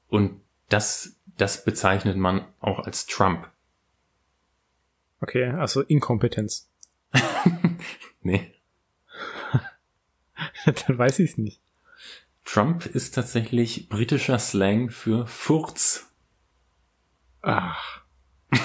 [0.07, 3.49] Und das, das bezeichnet man auch als Trump.
[5.21, 6.69] Okay, also Inkompetenz.
[8.21, 8.51] nee.
[10.65, 11.61] Dann weiß ich es nicht.
[12.45, 16.11] Trump ist tatsächlich britischer Slang für Furz.
[17.41, 18.01] Ach.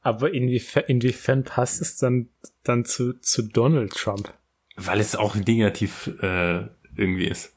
[0.00, 2.30] Aber inwiefern, inwiefern passt es dann,
[2.62, 4.32] dann zu, zu Donald Trump?
[4.76, 7.54] Weil es auch negativ äh, irgendwie ist.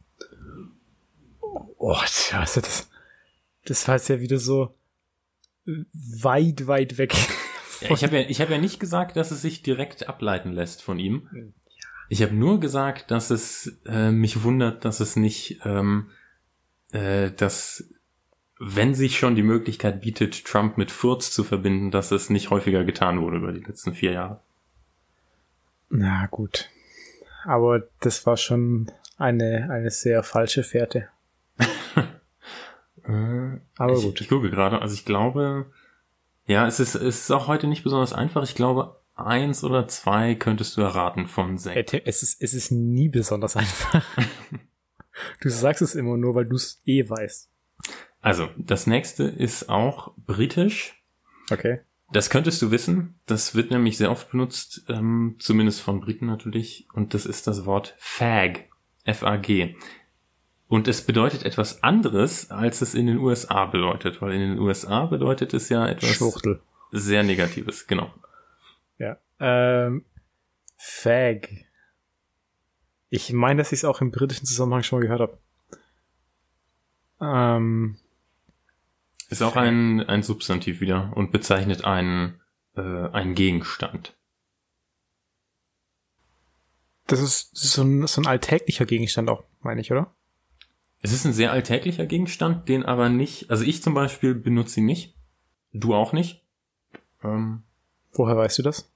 [1.78, 2.90] Oh, tja, also das,
[3.66, 4.76] das war jetzt ja wieder so
[5.66, 7.14] weit, weit weg.
[7.82, 10.82] Ja, ich habe ja, ich hab ja nicht gesagt, dass es sich direkt ableiten lässt
[10.82, 11.54] von ihm.
[12.10, 16.10] Ich habe nur gesagt, dass es äh, mich wundert, dass es nicht, ähm,
[16.92, 17.90] äh, dass
[18.60, 22.84] wenn sich schon die Möglichkeit bietet, Trump mit Furz zu verbinden, dass es nicht häufiger
[22.84, 24.40] getan wurde über die letzten vier Jahre.
[25.90, 26.70] Na gut.
[27.44, 31.08] Aber das war schon eine, eine sehr falsche Fährte.
[33.08, 34.20] Äh, Aber ich, gut.
[34.20, 35.68] Ich gucke gerade, also ich glaube,
[36.46, 38.44] ja, es ist, es ist auch heute nicht besonders einfach.
[38.44, 41.94] Ich glaube, eins oder zwei könntest du erraten von sechs.
[42.06, 44.06] Es ist, es ist nie besonders einfach.
[45.42, 47.50] du sagst es immer nur, weil du es eh weißt.
[48.22, 51.02] Also, das nächste ist auch britisch.
[51.52, 51.80] Okay.
[52.12, 53.16] Das könntest du wissen.
[53.26, 56.88] Das wird nämlich sehr oft benutzt, ähm, zumindest von Briten natürlich.
[56.94, 58.66] Und das ist das Wort Fag.
[59.04, 59.76] F-A-G.
[60.68, 65.06] Und es bedeutet etwas anderes, als es in den USA bedeutet, weil in den USA
[65.06, 66.62] bedeutet es ja etwas Schwuchtel.
[66.92, 68.12] sehr Negatives, genau.
[69.40, 70.06] Ähm,
[70.78, 71.50] Fag.
[73.10, 75.40] Ich meine, dass ich es auch im britischen Zusammenhang schon mal gehört habe.
[77.20, 77.98] Ähm,
[79.30, 82.42] ist auch ein, ein Substantiv wieder und bezeichnet einen,
[82.76, 84.16] äh, einen Gegenstand.
[87.08, 90.14] Das ist, das ist so, ein, so ein alltäglicher Gegenstand auch, meine ich, oder?
[91.02, 94.86] Es ist ein sehr alltäglicher Gegenstand, den aber nicht, also ich zum Beispiel benutze ihn
[94.86, 95.16] nicht.
[95.72, 96.44] Du auch nicht.
[97.24, 97.64] Ähm,
[98.14, 98.92] Woher weißt du das?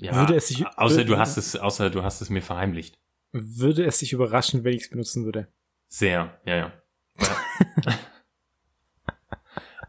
[0.00, 2.98] Ja, würde es sich, außer du hast es, außer du hast es mir verheimlicht.
[3.32, 5.48] Würde es dich überraschen, wenn ich es benutzen würde?
[5.88, 6.72] Sehr, ja, ja.
[7.18, 7.98] ja.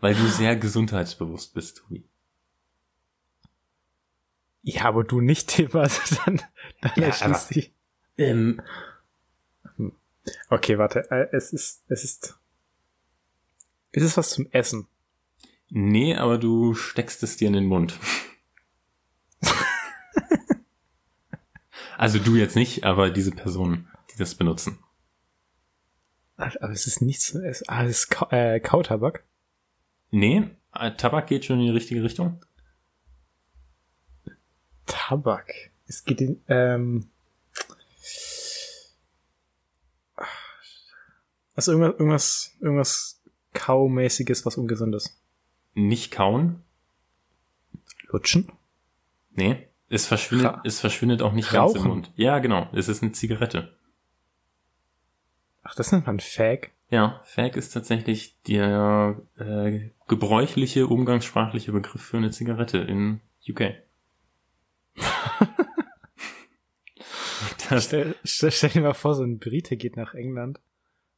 [0.02, 2.04] Weil du sehr gesundheitsbewusst bist, Tobi.
[4.64, 6.42] Ja, aber du nicht, Tim, also dann,
[6.82, 7.74] dann ja, erschließt dich.
[8.18, 8.62] Ähm,
[10.50, 11.10] Okay, warte.
[11.10, 12.38] Äh, es ist, es ist.
[13.92, 14.88] Ist es was zum Essen?
[15.70, 17.98] Nee, aber du steckst es dir in den Mund.
[22.02, 24.80] Also du jetzt nicht, aber diese Personen, die das benutzen.
[26.36, 27.36] Aber es ist nichts.
[27.36, 29.24] Es, ah, es ist Ka äh, Kautabak?
[30.10, 32.44] Nee, äh, Tabak geht schon in die richtige Richtung.
[34.88, 35.54] Tabak.
[35.88, 37.12] Es geht in, ähm,
[41.56, 43.22] Also irgendwas, irgendwas, irgendwas
[43.54, 45.22] Kaumäßiges, was ungesundes.
[45.76, 46.64] Nicht kauen?
[48.08, 48.52] Lutschen?
[49.32, 49.68] Nee.
[49.92, 51.74] Es verschwindet, Ra es verschwindet auch nicht Rauchen.
[51.74, 52.12] ganz im Mund.
[52.16, 52.70] Ja, genau.
[52.74, 53.76] Es ist eine Zigarette.
[55.64, 56.72] Ach, das nennt man Fag?
[56.90, 63.76] Ja, Fag ist tatsächlich der äh, gebräuchliche, umgangssprachliche Begriff für eine Zigarette in UK.
[67.80, 70.60] stell, stell, stell dir mal vor, so ein Brite geht nach England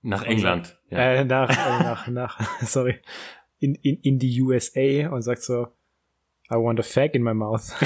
[0.04, 0.78] nach England.
[0.90, 0.98] Ja.
[0.98, 3.00] Äh, nach, äh, nach, nach, sorry,
[3.60, 5.68] in, in, in die USA und sagt so,
[6.52, 7.74] I want a fag in my mouth.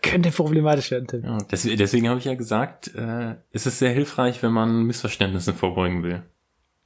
[0.00, 1.24] Könnte problematisch werden, Tim.
[1.24, 5.54] Ja, deswegen, deswegen habe ich ja gesagt, äh, es ist sehr hilfreich, wenn man Missverständnisse
[5.54, 6.22] vorbeugen will.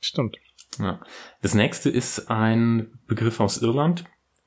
[0.00, 0.38] Stimmt.
[0.78, 1.00] Ja.
[1.42, 4.04] Das nächste ist ein Begriff aus Irland.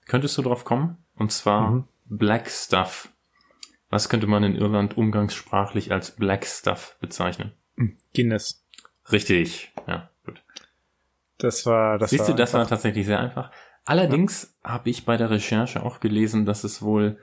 [0.08, 0.98] Könntest du drauf kommen?
[1.16, 1.88] Und zwar mhm.
[2.06, 3.10] Black Stuff.
[3.90, 7.54] Was könnte man in Irland umgangssprachlich als Black Stuff bezeichnen?
[7.76, 8.66] Hm, Guinness.
[9.12, 10.44] Richtig, ja, gut.
[11.38, 13.52] Das war, das Siehst war du, das war tatsächlich sehr einfach.
[13.86, 14.72] Allerdings ja.
[14.72, 17.20] habe ich bei der Recherche auch gelesen, dass es wohl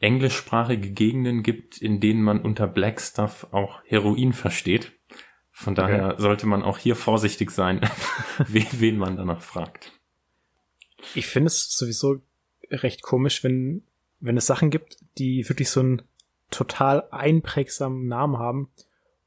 [0.00, 4.92] englischsprachige Gegenden gibt, in denen man unter Black Stuff auch Heroin versteht.
[5.50, 6.22] Von daher okay.
[6.22, 7.80] sollte man auch hier vorsichtig sein,
[8.46, 9.92] wen man danach fragt.
[11.14, 12.20] Ich finde es sowieso
[12.70, 13.82] recht komisch, wenn
[14.20, 16.02] wenn es Sachen gibt, die wirklich so einen
[16.50, 18.70] total einprägsamen Namen haben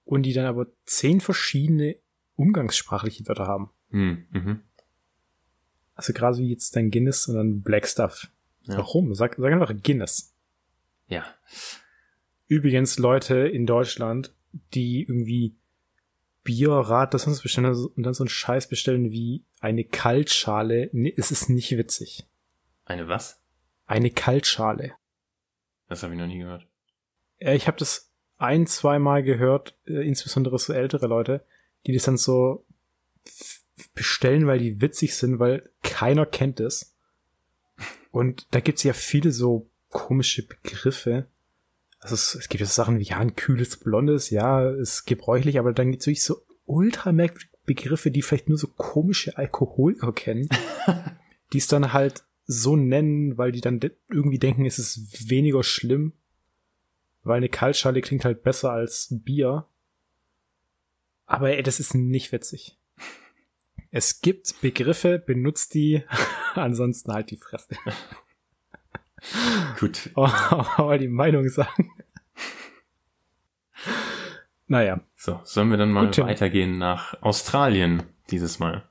[0.04, 1.96] und die dann aber zehn verschiedene
[2.36, 3.70] umgangssprachliche Wörter haben.
[3.90, 4.62] Hm, mhm.
[5.96, 8.28] Also gerade wie jetzt dein Guinness und dann Black Stuff.
[8.64, 8.78] Ja.
[8.78, 9.14] Warum?
[9.14, 10.31] Sag, sag einfach Guinness.
[11.12, 11.26] Ja.
[12.48, 14.34] Übrigens Leute in Deutschland,
[14.74, 15.56] die irgendwie
[16.44, 20.90] Bier, Rad, das sonst bestellen und dann so einen Scheiß bestellen wie eine Kaltschale.
[20.94, 22.26] Nee, es ist nicht witzig.
[22.86, 23.42] Eine was?
[23.86, 24.94] Eine Kaltschale.
[25.90, 26.66] Das habe ich noch nie gehört.
[27.40, 31.46] Ich habe das ein, zwei Mal gehört, äh, insbesondere so ältere Leute,
[31.86, 32.66] die das dann so
[33.94, 36.96] bestellen, weil die witzig sind, weil keiner kennt es.
[38.12, 41.28] Und da gibt's ja viele so komische Begriffe.
[42.00, 45.60] Also es, es gibt ja so Sachen wie, ja, ein kühles Blondes, ja, ist gebräuchlich,
[45.60, 50.50] aber dann gibt's wirklich so ultra merkwürdige Begriffe, die vielleicht nur so komische Alkoholiker kennen,
[51.54, 55.64] die es dann halt so nennen, weil die dann de irgendwie denken, es ist weniger
[55.64, 56.14] schlimm,
[57.24, 59.68] weil eine Kaltschale klingt halt besser als Bier.
[61.26, 62.78] Aber ey, das ist nicht witzig.
[63.92, 66.04] Es gibt Begriffe, benutzt die,
[66.56, 67.76] ansonsten halt die Fresse.
[69.80, 70.10] Gut.
[70.16, 71.92] Aber die Meinung sagen.
[74.68, 75.02] naja.
[75.16, 78.90] So, sollen wir dann mal Gut, weitergehen nach Australien dieses Mal.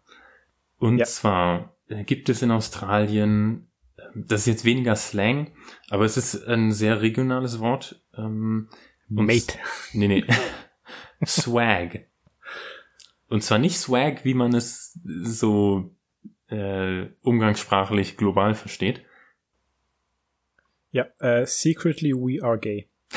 [0.79, 1.05] Und ja.
[1.05, 5.53] zwar äh, gibt es in Australien, ähm, das ist jetzt weniger Slang,
[5.91, 8.01] aber es ist ein sehr regionales Wort.
[8.17, 8.69] Ähm,
[9.09, 9.59] Mate.
[9.93, 10.25] Nee, nee.
[11.27, 12.07] Swag.
[13.29, 15.95] Und zwar nicht Swag, wie man es so
[16.49, 19.05] äh, umgangssprachlich global versteht.
[20.91, 22.89] Ja, uh, secretly we are gay.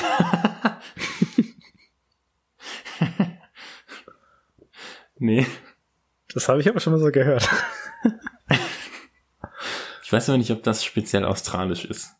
[5.18, 5.46] nee.
[6.32, 7.48] Das habe ich aber schon mal so gehört.
[10.02, 12.10] ich weiß aber nicht, ob das speziell australisch ist.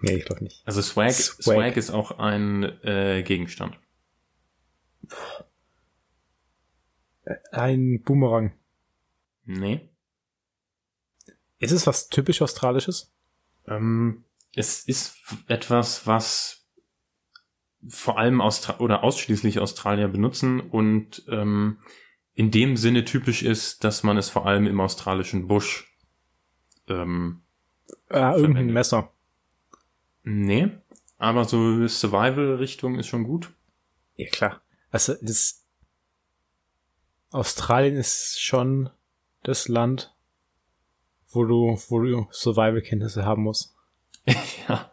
[0.00, 0.62] Nee, ich glaube nicht.
[0.66, 1.76] Also Swag, Swag, Swag.
[1.76, 3.78] ist auch ein äh, Gegenstand.
[7.52, 8.52] Ein Boomerang.
[9.44, 9.88] Nee.
[11.58, 13.12] Ist es was typisch Australisches?
[13.66, 16.66] Ähm, es ist etwas, was
[17.88, 21.78] vor allem Austra oder ausschließlich Australier benutzen und ähm,
[22.34, 25.96] in dem Sinne typisch ist, dass man es vor allem im australischen Busch
[26.88, 27.42] ähm,
[28.08, 29.12] äh, irgendein Messer.
[30.22, 30.70] Nee,
[31.18, 33.52] aber so Survival-Richtung ist schon gut.
[34.16, 34.62] Ja, klar.
[34.90, 35.64] Also das
[37.30, 38.90] Australien ist schon
[39.42, 40.11] das Land,
[41.32, 43.74] wo du, wo du Survival-Kenntnisse haben musst.
[44.68, 44.92] ja.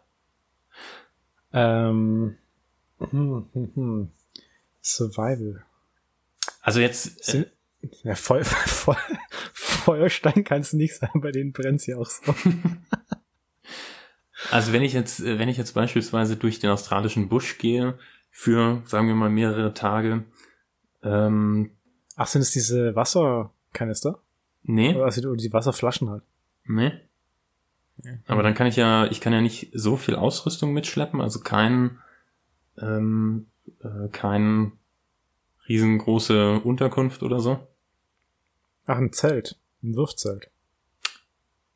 [1.52, 2.36] Ähm,
[2.98, 4.12] hm, hm, hm.
[4.82, 5.64] Survival.
[6.62, 7.24] Also jetzt.
[7.24, 7.46] Sind,
[7.82, 8.94] äh, ja, Feu Feu
[9.52, 12.34] Feuerstein kannst du nicht sein, bei denen brennt's ja auch so.
[14.50, 17.98] also wenn ich jetzt, äh, wenn ich jetzt beispielsweise durch den australischen Busch gehe,
[18.30, 20.24] für, sagen wir mal, mehrere Tage,
[21.02, 21.72] ähm,
[22.16, 24.22] Ach, sind es diese Wasserkanister?
[24.62, 24.94] Nee.
[24.94, 26.22] Oder also die Wasserflaschen halt?
[26.64, 26.92] Nee.
[28.26, 31.98] Aber dann kann ich ja, ich kann ja nicht so viel Ausrüstung mitschleppen, also kein,
[32.78, 33.46] ähm,
[33.82, 34.72] äh, kein
[35.68, 37.66] riesengroße Unterkunft oder so.
[38.86, 39.58] Ach, ein Zelt.
[39.82, 40.50] Ein Wurfzelt.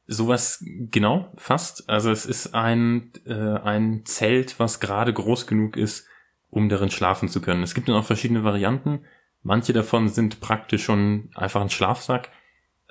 [0.07, 1.88] Sowas, genau, fast.
[1.88, 6.07] Also es ist ein, äh, ein Zelt, was gerade groß genug ist,
[6.51, 7.62] um darin schlafen zu können.
[7.62, 9.05] Es gibt dann auch verschiedene Varianten.
[9.42, 12.31] Manche davon sind praktisch schon einfach ein Schlafsack.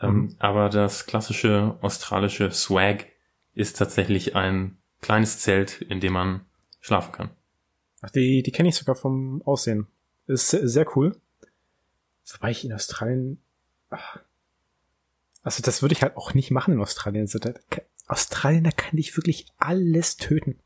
[0.04, 3.08] Ähm, aber das klassische australische Swag
[3.54, 6.42] ist tatsächlich ein kleines Zelt, in dem man
[6.82, 7.30] schlafen kann.
[8.02, 9.88] Ach, die, die kenne ich sogar vom Aussehen.
[10.28, 11.16] Ist sehr, sehr cool.
[12.32, 13.40] Wobei ich in Australien.
[13.90, 14.20] Ach,
[15.44, 17.24] also das würde ich halt auch nicht machen in Australien.
[17.24, 17.54] Also da,
[18.08, 20.60] Australien, da kann dich wirklich alles töten.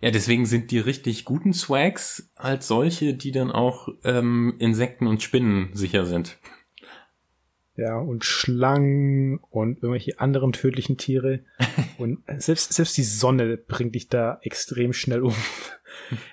[0.00, 5.22] Ja, deswegen sind die richtig guten Swags als solche, die dann auch ähm, Insekten und
[5.22, 6.38] Spinnen sicher sind.
[7.78, 11.44] Ja, und Schlangen und irgendwelche anderen tödlichen Tiere.
[11.98, 15.34] und selbst, selbst die Sonne bringt dich da extrem schnell um.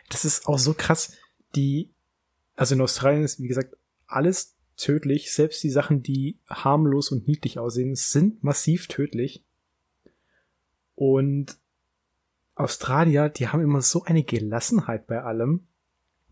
[0.10, 1.14] Das ist auch so krass.
[1.56, 1.94] Die,
[2.56, 3.76] also in Australien ist, wie gesagt,
[4.08, 5.34] alles tödlich.
[5.34, 9.44] Selbst die Sachen, die harmlos und niedlich aussehen, sind massiv tödlich.
[10.96, 11.58] Und
[12.56, 15.68] Australier, die haben immer so eine Gelassenheit bei allem.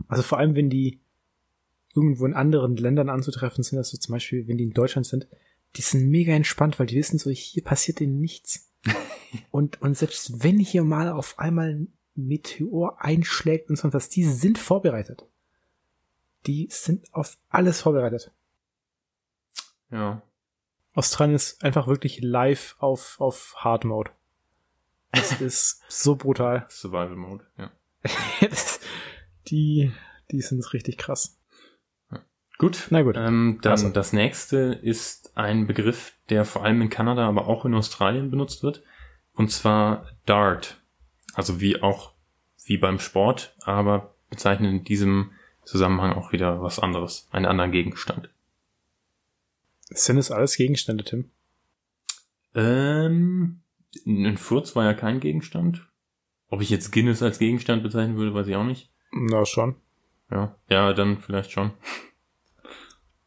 [0.07, 1.02] Also vor allem, wenn die
[1.95, 5.27] irgendwo in anderen Ländern anzutreffen sind, also zum Beispiel, wenn die in Deutschland sind,
[5.75, 8.71] die sind mega entspannt, weil die wissen so, hier passiert ihnen nichts.
[9.51, 14.23] und, und selbst wenn hier mal auf einmal ein Meteor einschlägt und sonst was, die
[14.23, 15.25] sind vorbereitet.
[16.45, 18.31] Die sind auf alles vorbereitet.
[19.89, 20.21] Ja.
[20.93, 24.11] Australien ist einfach wirklich live auf, auf Hard Mode.
[25.11, 26.65] Das ist so brutal.
[26.69, 27.71] Survival Mode, ja.
[28.41, 28.79] das,
[29.47, 29.91] die,
[30.31, 31.37] die sind richtig krass.
[32.63, 33.17] Gut, na gut.
[33.17, 33.89] Ähm, dann also.
[33.89, 38.63] das nächste ist ein Begriff, der vor allem in Kanada, aber auch in Australien benutzt
[38.63, 38.83] wird.
[39.33, 40.81] Und zwar Dart.
[41.33, 42.13] Also wie auch
[42.63, 45.31] wie beim Sport, aber bezeichnet in diesem
[45.65, 48.29] Zusammenhang auch wieder was anderes, einen anderen Gegenstand.
[49.89, 51.31] Sind es alles Gegenstände, Tim?
[52.55, 53.59] Ähm,
[54.05, 55.85] ein Furz war ja kein Gegenstand.
[56.47, 58.89] Ob ich jetzt Guinness als Gegenstand bezeichnen würde, weiß ich auch nicht.
[59.11, 59.75] Na, schon.
[60.31, 61.73] Ja, ja, dann vielleicht schon.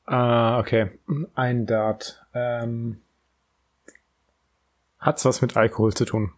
[0.07, 0.99] Ah, okay.
[1.35, 2.25] Ein Dart.
[2.33, 3.03] Ähm,
[4.99, 6.33] hat's was mit Alkohol zu tun?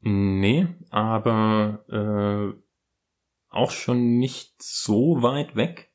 [0.00, 2.60] Nee, aber äh,
[3.48, 5.90] auch schon nicht so weit weg.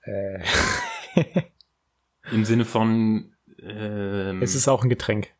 [0.00, 0.42] Äh.
[2.32, 3.32] Im Sinne von
[3.62, 5.32] ähm, es ist auch ein Getränk.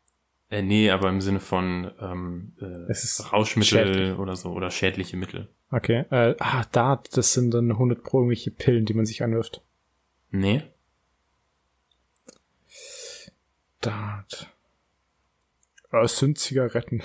[0.53, 4.17] Äh, nee, aber im Sinne von ähm, äh, Es ist Rauschmittel schädlich.
[4.19, 5.49] oder so oder schädliche Mittel.
[5.71, 6.05] Okay.
[6.11, 9.61] Äh, ah, Dart, das sind dann 100 pro irgendwelche Pillen, die man sich anwirft.
[10.29, 10.61] Nee.
[13.81, 14.47] Dart.
[15.91, 17.01] Ah, Es sind Zigaretten.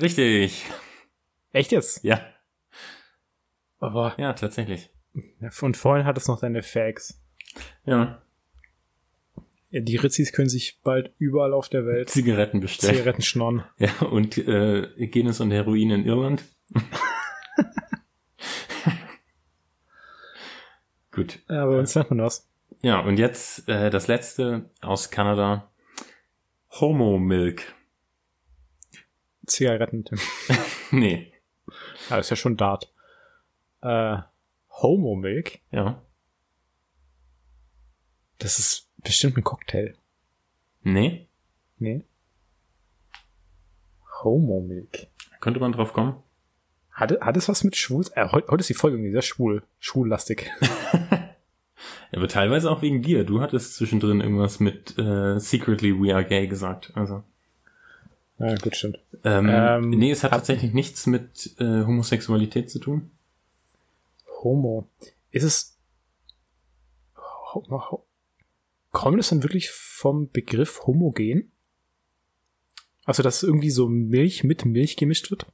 [0.00, 0.64] Richtig.
[1.52, 2.04] Echt jetzt?
[2.04, 2.20] Ja.
[3.80, 4.90] Aber Ja, tatsächlich.
[5.62, 7.20] und vorhin hat es noch deine Fags.
[7.84, 8.22] Ja.
[9.70, 12.94] Die Rizzis können sich bald überall auf der Welt Zigaretten bestellen.
[12.94, 13.64] Zigaretten schnorren.
[13.78, 16.42] Ja, und äh, Guinness und Heroin in Irland.
[21.10, 21.40] Gut.
[21.48, 22.48] Ja, bei uns nennt man was.
[22.80, 25.70] Ja, und jetzt äh, das letzte aus Kanada.
[26.80, 27.74] Homo Milk.
[29.46, 30.18] Zigaretten, Tim.
[30.90, 31.32] Nee.
[32.08, 32.90] Ja, ist ja schon Dart.
[33.82, 34.18] Äh,
[34.70, 35.58] Homo Milk?
[35.70, 36.02] Ja.
[38.38, 39.94] Das ist bestimmt ein Cocktail.
[40.82, 41.26] Nee.
[41.78, 42.02] Nee.
[44.22, 45.06] Homo Milk.
[45.40, 46.16] Könnte man drauf kommen?
[46.92, 48.04] Hat, hat es was mit schwul?
[48.14, 49.62] Äh, heute, heute ist die Folge irgendwie sehr schwul.
[49.78, 50.50] Schwullastig.
[52.12, 53.24] Aber teilweise auch wegen dir.
[53.24, 56.90] Du hattest zwischendrin irgendwas mit äh, Secretly We Are Gay gesagt.
[56.94, 57.22] Also.
[58.38, 58.98] Ja, gut, stimmt.
[59.24, 63.10] Ähm, Ähm, nee, es hat hab- tatsächlich nichts mit äh, Homosexualität zu tun.
[64.42, 64.88] Homo.
[65.30, 65.76] Ist es.
[67.54, 68.04] Ho, ho,
[68.90, 71.52] kommt es dann wirklich vom Begriff homogen?
[73.04, 75.46] Also, dass irgendwie so Milch mit Milch gemischt wird?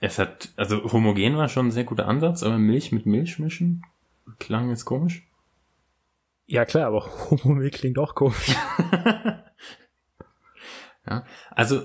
[0.00, 3.82] Es hat, also homogen war schon ein sehr guter Ansatz, aber Milch mit Milch mischen
[4.38, 5.26] klang jetzt komisch.
[6.46, 8.54] Ja, klar, aber Homo-Milch klingt auch komisch.
[11.08, 11.24] Ja.
[11.50, 11.82] Also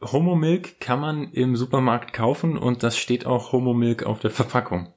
[0.00, 4.30] Homo Milk kann man im Supermarkt kaufen und das steht auch Homo Milk auf der
[4.30, 4.92] Verpackung.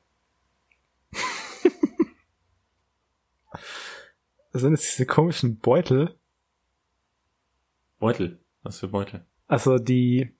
[4.53, 6.15] Sind es diese komischen Beutel?
[7.99, 8.39] Beutel.
[8.63, 9.25] Was für Beutel?
[9.47, 10.31] Also, die.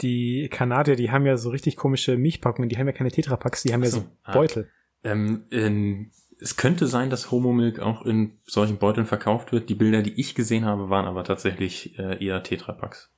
[0.00, 3.72] Die Kanadier, die haben ja so richtig komische Milchpackungen, die haben ja keine Tetrapacks, die
[3.72, 4.32] haben ja so, so ah.
[4.32, 4.70] Beutel.
[5.02, 9.68] Ähm, ähm, es könnte sein, dass Homo Milk auch in solchen Beuteln verkauft wird.
[9.68, 13.10] Die Bilder, die ich gesehen habe, waren aber tatsächlich äh, eher Tetrapacks.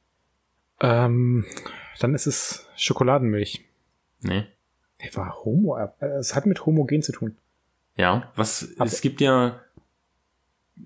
[0.81, 1.45] Ähm,
[1.99, 3.65] dann ist es Schokoladenmilch.
[4.23, 4.45] Nee.
[4.97, 7.37] Hey, war Homo, äh, es hat mit homogen zu tun.
[8.01, 9.61] Ja, was Aber- es gibt ja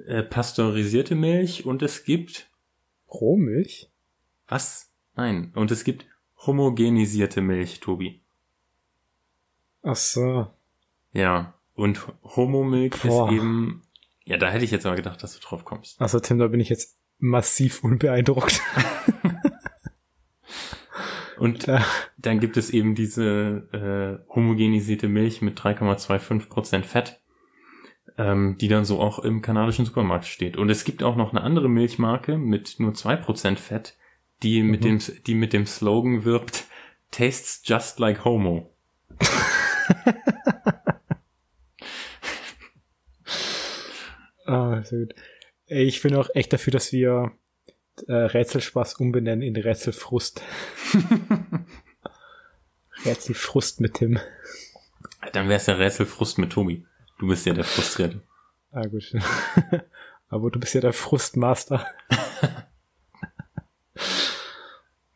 [0.07, 2.51] äh, pasteurisierte Milch und es gibt
[3.09, 3.91] Rohmilch?
[4.49, 4.91] was?
[5.17, 6.07] Nein, und es gibt
[6.45, 8.21] homogenisierte Milch, Tobi.
[9.85, 10.49] Ach so.
[11.13, 13.29] Ja, und Homo-Milk Boah.
[13.29, 13.83] ist eben.
[14.25, 16.01] Ja, da hätte ich jetzt aber gedacht, dass du drauf kommst.
[16.01, 18.61] Also, Tim, da bin ich jetzt massiv unbeeindruckt.
[21.45, 21.85] Und Ja.
[22.17, 23.69] dann gibt es eben diese
[24.29, 27.21] äh, homogenisierte Milch mit 3,25% Fett,
[28.17, 30.57] ähm, die dann so auch im kanadischen Supermarkt steht.
[30.57, 33.97] Und es gibt auch noch eine andere Milchmarke mit nur 2% Fett,
[34.43, 34.99] die mit, Mhm.
[35.01, 36.65] dem, die mit dem Slogan wirbt,
[37.11, 38.71] Tastes just like Homo.
[44.47, 45.15] Ah, sehr gut.
[45.67, 47.33] Ich bin auch echt dafür, dass wir
[48.07, 50.43] äh, Rätselspaß umbenennen in Rätselfrust.
[53.05, 54.19] Rätselfrust mit Tim.
[55.33, 56.85] Dann wär's der Rätselfrust mit Tobi.
[57.19, 58.23] Du bist ja der Frustrierte.
[58.73, 59.15] Ah, gut.
[60.29, 61.87] Aber du bist ja der Frustmaster.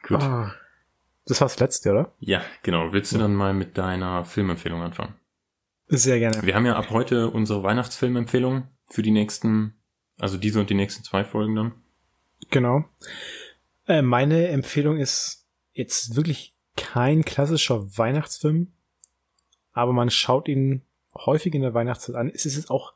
[0.09, 0.23] Gut.
[0.23, 0.55] Ah.
[1.27, 2.15] Das war das letzte, oder?
[2.19, 2.93] Ja, genau.
[2.93, 5.15] Willst du dann mal mit deiner Filmempfehlung anfangen?
[5.89, 6.43] Sehr gerne.
[6.43, 9.75] Wir haben ja ab heute unsere Weihnachtsfilmempfehlung für die nächsten,
[10.19, 11.75] also diese und die nächsten zwei Folgen dann.
[12.51, 12.85] Genau.
[13.87, 18.73] Äh, meine Empfehlung ist jetzt wirklich kein klassischer Weihnachtsfilm,
[19.73, 20.83] aber man schaut ihn
[21.15, 22.31] häufig in der Weihnachtszeit an.
[22.33, 22.95] Es ist jetzt auch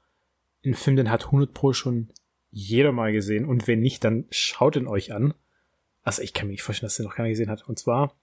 [0.64, 2.09] ein Film, den hat 100 Pro schon
[2.51, 5.34] jeder mal gesehen und wenn nicht, dann schaut ihn euch an.
[6.05, 7.68] Also ich kann mir nicht vorstellen, dass den noch keiner gesehen hat.
[7.68, 8.14] Und zwar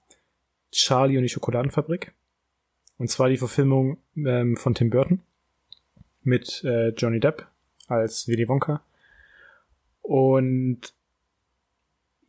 [0.71, 2.13] Charlie und die Schokoladenfabrik.
[2.97, 5.21] Und zwar die Verfilmung ähm, von Tim Burton
[6.21, 7.47] mit äh, Johnny Depp
[7.87, 8.83] als Willy Wonka.
[10.01, 10.93] Und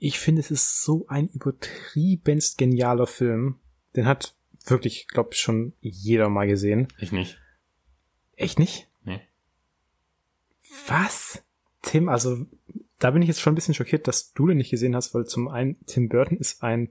[0.01, 3.61] ich finde, es ist so ein übertriebenst genialer Film.
[3.95, 4.35] Den hat
[4.65, 6.89] wirklich, glaube ich, schon jeder mal gesehen.
[6.99, 7.39] Ich nicht.
[8.35, 8.89] Echt nicht?
[9.05, 9.21] Nee.
[10.87, 11.45] Was?
[11.83, 12.47] Tim, also
[12.99, 15.27] da bin ich jetzt schon ein bisschen schockiert, dass du den nicht gesehen hast, weil
[15.27, 16.91] zum einen Tim Burton ist ein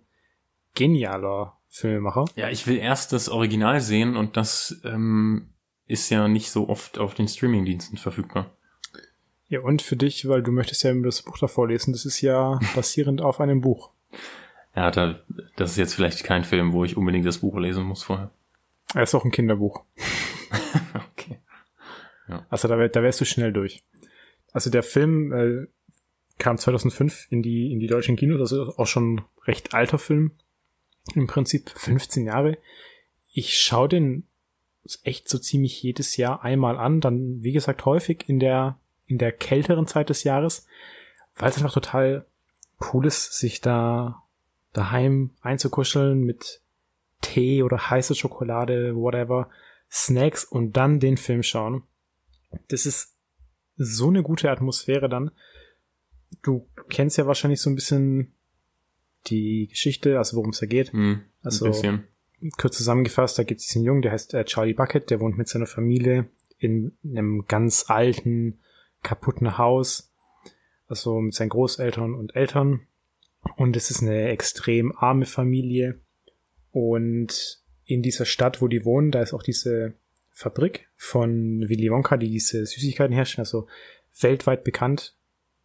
[0.76, 2.26] genialer Filmemacher.
[2.36, 5.50] Ja, ich will erst das Original sehen und das ähm,
[5.88, 8.56] ist ja nicht so oft auf den Streamingdiensten verfügbar.
[9.50, 12.60] Ja, und für dich, weil du möchtest ja das Buch davor lesen, das ist ja
[12.76, 13.90] basierend auf einem Buch.
[14.76, 15.20] Ja, da,
[15.56, 18.32] das ist jetzt vielleicht kein Film, wo ich unbedingt das Buch lesen muss vorher.
[18.94, 19.84] Er ist auch ein Kinderbuch.
[21.12, 21.40] okay.
[22.50, 23.84] Also da, wär, da wärst du schnell durch.
[24.52, 25.68] Also der Film äh,
[26.38, 30.32] kam 2005 in die, in die deutschen Kinos, also auch schon recht alter Film.
[31.16, 32.60] Im Prinzip 15 Jahre.
[33.32, 34.28] Ich schaue den
[35.04, 38.80] echt so ziemlich jedes Jahr einmal an, dann wie gesagt häufig in der
[39.10, 40.66] in der kälteren Zeit des Jahres,
[41.36, 42.26] weil es einfach total
[42.94, 44.24] cool ist, sich da
[44.72, 46.62] daheim einzukuscheln mit
[47.22, 49.50] Tee oder heiße Schokolade, whatever,
[49.92, 51.84] Snacks und dann den Film schauen.
[52.70, 53.16] Das ist
[53.76, 55.32] so eine gute Atmosphäre dann.
[56.44, 58.34] Du kennst ja wahrscheinlich so ein bisschen
[59.28, 60.94] die Geschichte, also worum es da geht.
[60.94, 62.08] Hm, also bisschen.
[62.58, 65.48] kurz zusammengefasst, da gibt es diesen Jungen, der heißt äh, Charlie Bucket, der wohnt mit
[65.50, 66.30] seiner Familie
[66.60, 68.60] in einem ganz alten,
[69.04, 70.12] kaputten Haus,
[70.88, 72.88] also mit seinen Großeltern und Eltern.
[73.56, 76.00] Und es ist eine extrem arme Familie.
[76.72, 79.94] Und in dieser Stadt, wo die wohnen, da ist auch diese
[80.32, 83.68] Fabrik von Willy Wonka, die diese Süßigkeiten herstellen, also
[84.22, 85.16] weltweit bekannt,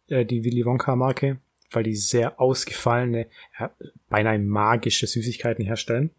[0.07, 1.39] äh, die Willy Wonka Marke,
[1.71, 3.27] weil die sehr ausgefallene,
[3.59, 3.71] ja,
[4.09, 6.11] beinahe magische Süßigkeiten herstellen.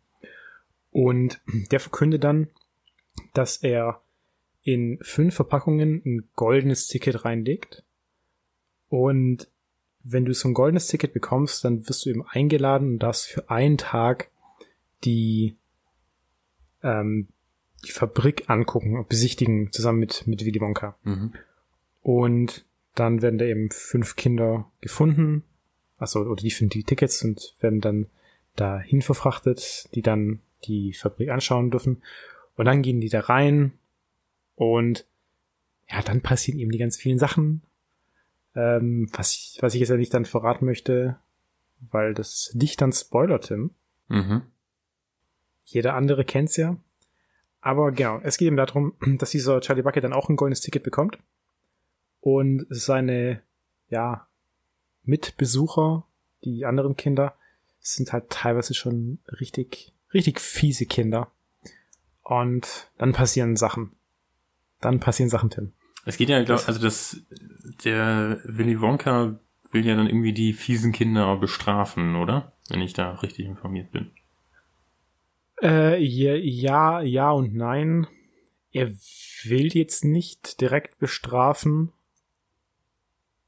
[0.91, 1.41] Und
[1.71, 2.49] der verkündet dann,
[3.35, 4.01] dass er
[4.67, 7.85] in fünf Verpackungen ein goldenes Ticket reinlegt.
[8.89, 9.49] Und
[10.03, 13.49] wenn du so ein goldenes Ticket bekommst, dann wirst du eben eingeladen und darfst für
[13.49, 14.29] einen Tag
[15.05, 15.55] die,
[16.83, 17.29] ähm,
[17.85, 20.97] die Fabrik angucken und besichtigen, zusammen mit, mit Willy Wonka.
[21.05, 21.33] Mhm.
[22.03, 22.65] Und
[22.97, 25.45] dann werden da eben fünf Kinder gefunden,
[25.97, 28.07] also oder die finden die Tickets und werden dann
[28.57, 32.03] dahin verfrachtet, die dann die Fabrik anschauen dürfen.
[32.57, 33.73] Und dann gehen die da rein
[34.57, 35.07] und
[35.89, 37.63] ja, dann passieren eben die ganz vielen Sachen,
[38.57, 41.17] ähm, was ich, was ich jetzt ja nicht dann verraten möchte,
[41.91, 43.71] weil das dich dann spoilert, Tim.
[44.09, 44.43] Mhm.
[45.65, 46.77] Jeder andere kennt's ja.
[47.61, 50.83] Aber genau, es geht eben darum, dass dieser Charlie Bucket dann auch ein goldenes Ticket
[50.83, 51.19] bekommt
[52.21, 53.43] und seine,
[53.89, 54.27] ja,
[55.05, 56.05] Mitbesucher,
[56.45, 57.37] die anderen Kinder,
[57.79, 61.31] sind halt teilweise schon richtig, richtig fiese Kinder.
[62.23, 63.93] Und dann passieren Sachen.
[64.87, 65.73] Dann passieren Sachen, Tim.
[66.05, 67.21] Es geht ja, glaub, also das,
[67.85, 69.37] der Willy Wonka
[69.73, 72.53] will ja dann irgendwie die fiesen Kinder bestrafen, oder?
[72.69, 74.13] Wenn ich da richtig informiert bin.
[75.61, 78.07] Äh, ja, ja, ja und nein.
[78.71, 78.93] Er
[79.43, 81.93] will jetzt nicht direkt bestrafen,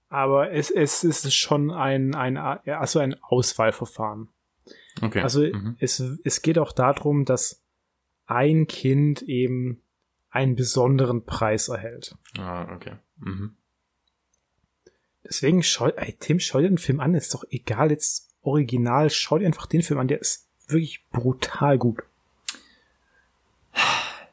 [0.09, 4.27] aber es, es ist schon ein, ein, also ein Auswahlverfahren.
[5.01, 5.21] Okay.
[5.21, 5.77] Also mhm.
[5.79, 7.63] es, es geht auch darum, dass
[8.27, 9.81] ein Kind eben
[10.31, 12.17] einen besonderen Preis erhält.
[12.39, 12.97] Ah, okay.
[13.19, 13.57] Mhm.
[15.25, 19.39] Deswegen schau, ey, Tim, schau dir den Film an, ist doch egal jetzt original, schau
[19.39, 22.03] dir einfach den Film an, der ist wirklich brutal gut.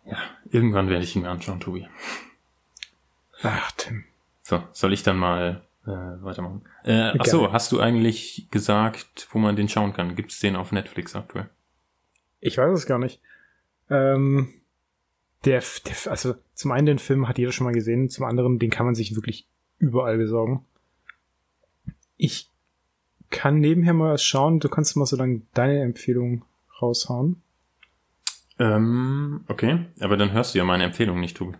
[0.06, 0.18] Ja,
[0.50, 1.88] irgendwann werde ich ihn mir anschauen, Tobi.
[3.42, 4.06] Ach, Tim.
[4.44, 6.62] So, soll ich dann mal äh, weitermachen?
[6.84, 10.16] Äh, ach so, hast du eigentlich gesagt, wo man den schauen kann?
[10.16, 11.50] Gibt es den auf Netflix aktuell?
[12.40, 13.22] Ich weiß es gar nicht.
[13.90, 14.54] Ähm,
[15.46, 18.72] der, der, also zum einen den Film hat jeder schon mal gesehen, zum anderen den
[18.72, 20.66] kann man sich wirklich überall besorgen.
[22.18, 22.50] Ich
[23.30, 26.44] kann nebenher mal schauen, du kannst mal so lange deine Empfehlung
[26.82, 27.42] raushauen.
[28.58, 31.58] Ähm, okay, aber dann hörst du ja meine Empfehlung nicht, Tobi.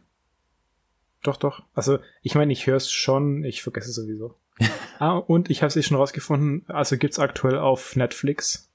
[1.24, 1.64] Doch, doch.
[1.74, 4.36] Also ich meine, ich höre es schon, ich vergesse es sowieso.
[5.00, 8.72] ah, und ich habe es eh schon rausgefunden, also gibt's aktuell auf Netflix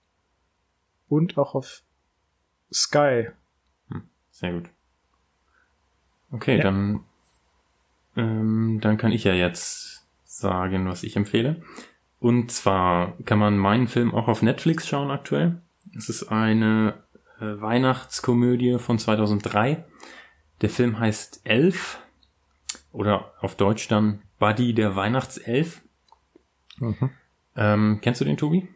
[1.09, 1.83] und auch auf
[2.73, 3.29] Sky.
[4.31, 4.71] Sehr gut.
[6.33, 6.63] Okay, Ja.
[6.65, 7.01] dann,
[8.17, 11.63] ähm, dann kann ich ja jetzt sagen, was ich empfehle.
[12.19, 15.61] Und zwar kann man meinen Film auch auf Netflix schauen aktuell.
[15.97, 16.95] Es ist eine
[17.41, 19.85] äh, Weihnachtskomödie von 2003.
[20.61, 21.99] Der Film heißt Elf
[22.93, 25.81] oder auf Deutsch dann Buddy der Weihnachtself.
[26.79, 27.11] Mhm.
[27.57, 28.69] Ähm, kennst du den, Tobi?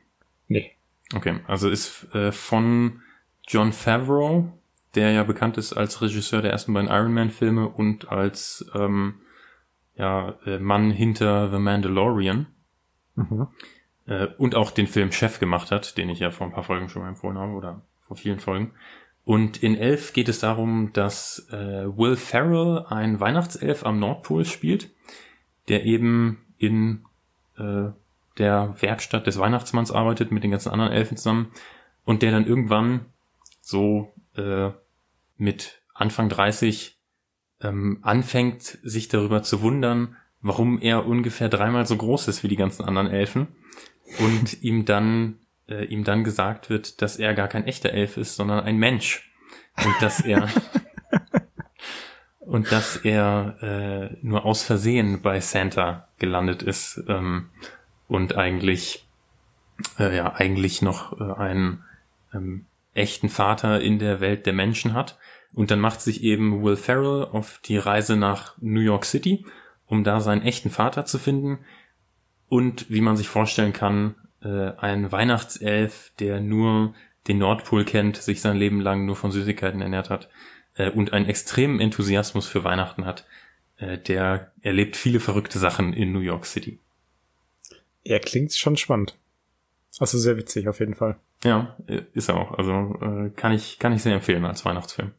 [0.48, 0.72] Nee.
[1.14, 3.02] Okay, also ist äh, von
[3.46, 4.50] John Favreau,
[4.95, 9.20] der ja bekannt ist als Regisseur der ersten beiden Iron Man-Filme und als ähm,
[9.97, 12.47] ja, äh, Mann hinter The Mandalorian
[13.16, 13.47] Mhm.
[14.07, 16.88] äh, und auch den Film Chef gemacht hat, den ich ja vor ein paar Folgen
[16.88, 18.72] schon mal empfohlen habe oder vor vielen Folgen.
[19.24, 24.90] Und in Elf geht es darum, dass äh, Will Ferrell ein Weihnachtself am Nordpol spielt,
[25.68, 27.05] der eben in
[27.57, 27.90] äh,
[28.38, 31.53] der Werkstatt des Weihnachtsmanns arbeitet mit den ganzen anderen Elfen zusammen
[32.05, 33.07] und der dann irgendwann
[33.61, 34.70] so äh,
[35.37, 36.99] mit Anfang 30
[37.61, 42.57] ähm, anfängt, sich darüber zu wundern, warum er ungefähr dreimal so groß ist wie die
[42.57, 43.49] ganzen anderen Elfen.
[44.18, 48.37] Und ihm dann äh, ihm dann gesagt wird, dass er gar kein echter Elf ist,
[48.37, 49.30] sondern ein Mensch.
[49.85, 50.49] Und dass er
[52.41, 57.49] und dass er äh, nur aus Versehen bei Santa gelandet ist ähm,
[58.07, 59.07] und eigentlich
[59.99, 61.82] äh, ja eigentlich noch äh, einen
[62.32, 65.18] ähm, echten Vater in der Welt der Menschen hat
[65.53, 69.45] und dann macht sich eben Will Ferrell auf die Reise nach New York City,
[69.86, 71.59] um da seinen echten Vater zu finden
[72.49, 76.95] und wie man sich vorstellen kann äh, ein Weihnachtself, der nur
[77.26, 80.28] den Nordpol kennt, sich sein Leben lang nur von Süßigkeiten ernährt hat
[80.74, 83.26] äh, und einen extremen Enthusiasmus für Weihnachten hat,
[83.78, 86.78] äh, der erlebt viele verrückte Sachen in New York City.
[88.05, 89.16] Er klingt schon spannend.
[89.99, 91.16] Also sehr witzig auf jeden Fall.
[91.45, 91.76] Ja,
[92.14, 92.59] ist er auch.
[92.59, 95.12] Also äh, kann ich kann ich sehr empfehlen als Weihnachtsfilm.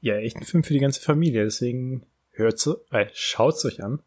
[0.00, 1.44] Ja, echt ein Film für die ganze Familie.
[1.44, 4.00] Deswegen hört's, äh, schaut's euch an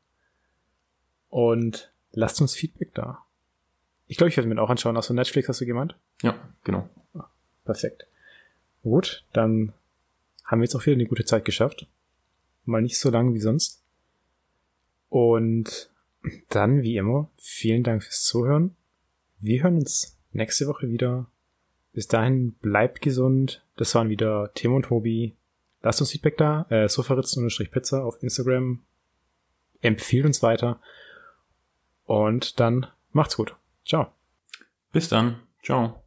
[1.30, 3.20] und lasst uns Feedback da.
[4.08, 4.98] Ich glaube, ich werde mir auch anschauen.
[4.98, 5.96] Achso, Netflix hast du gemeint?
[6.22, 6.90] Ja, genau.
[7.14, 7.30] Ah,
[7.64, 8.08] perfekt.
[8.82, 9.74] Gut, dann
[10.46, 11.88] haben wir jetzt auch wieder eine gute Zeit geschafft.
[12.66, 13.82] Mal nicht so lang wie sonst.
[15.10, 15.92] Und
[16.50, 18.76] dann, wie immer, vielen Dank fürs Zuhören.
[19.44, 21.26] Wir hören uns nächste Woche wieder.
[21.92, 23.62] Bis dahin, bleibt gesund.
[23.76, 25.36] Das waren wieder Tim und Tobi.
[25.82, 26.66] Lasst uns Feedback da.
[26.70, 28.80] Äh, Sofaritzen-Pizza auf Instagram.
[29.82, 30.80] Empfiehlt uns weiter.
[32.06, 33.54] Und dann macht's gut.
[33.86, 34.14] Ciao.
[34.94, 35.42] Bis dann.
[35.62, 36.03] Ciao.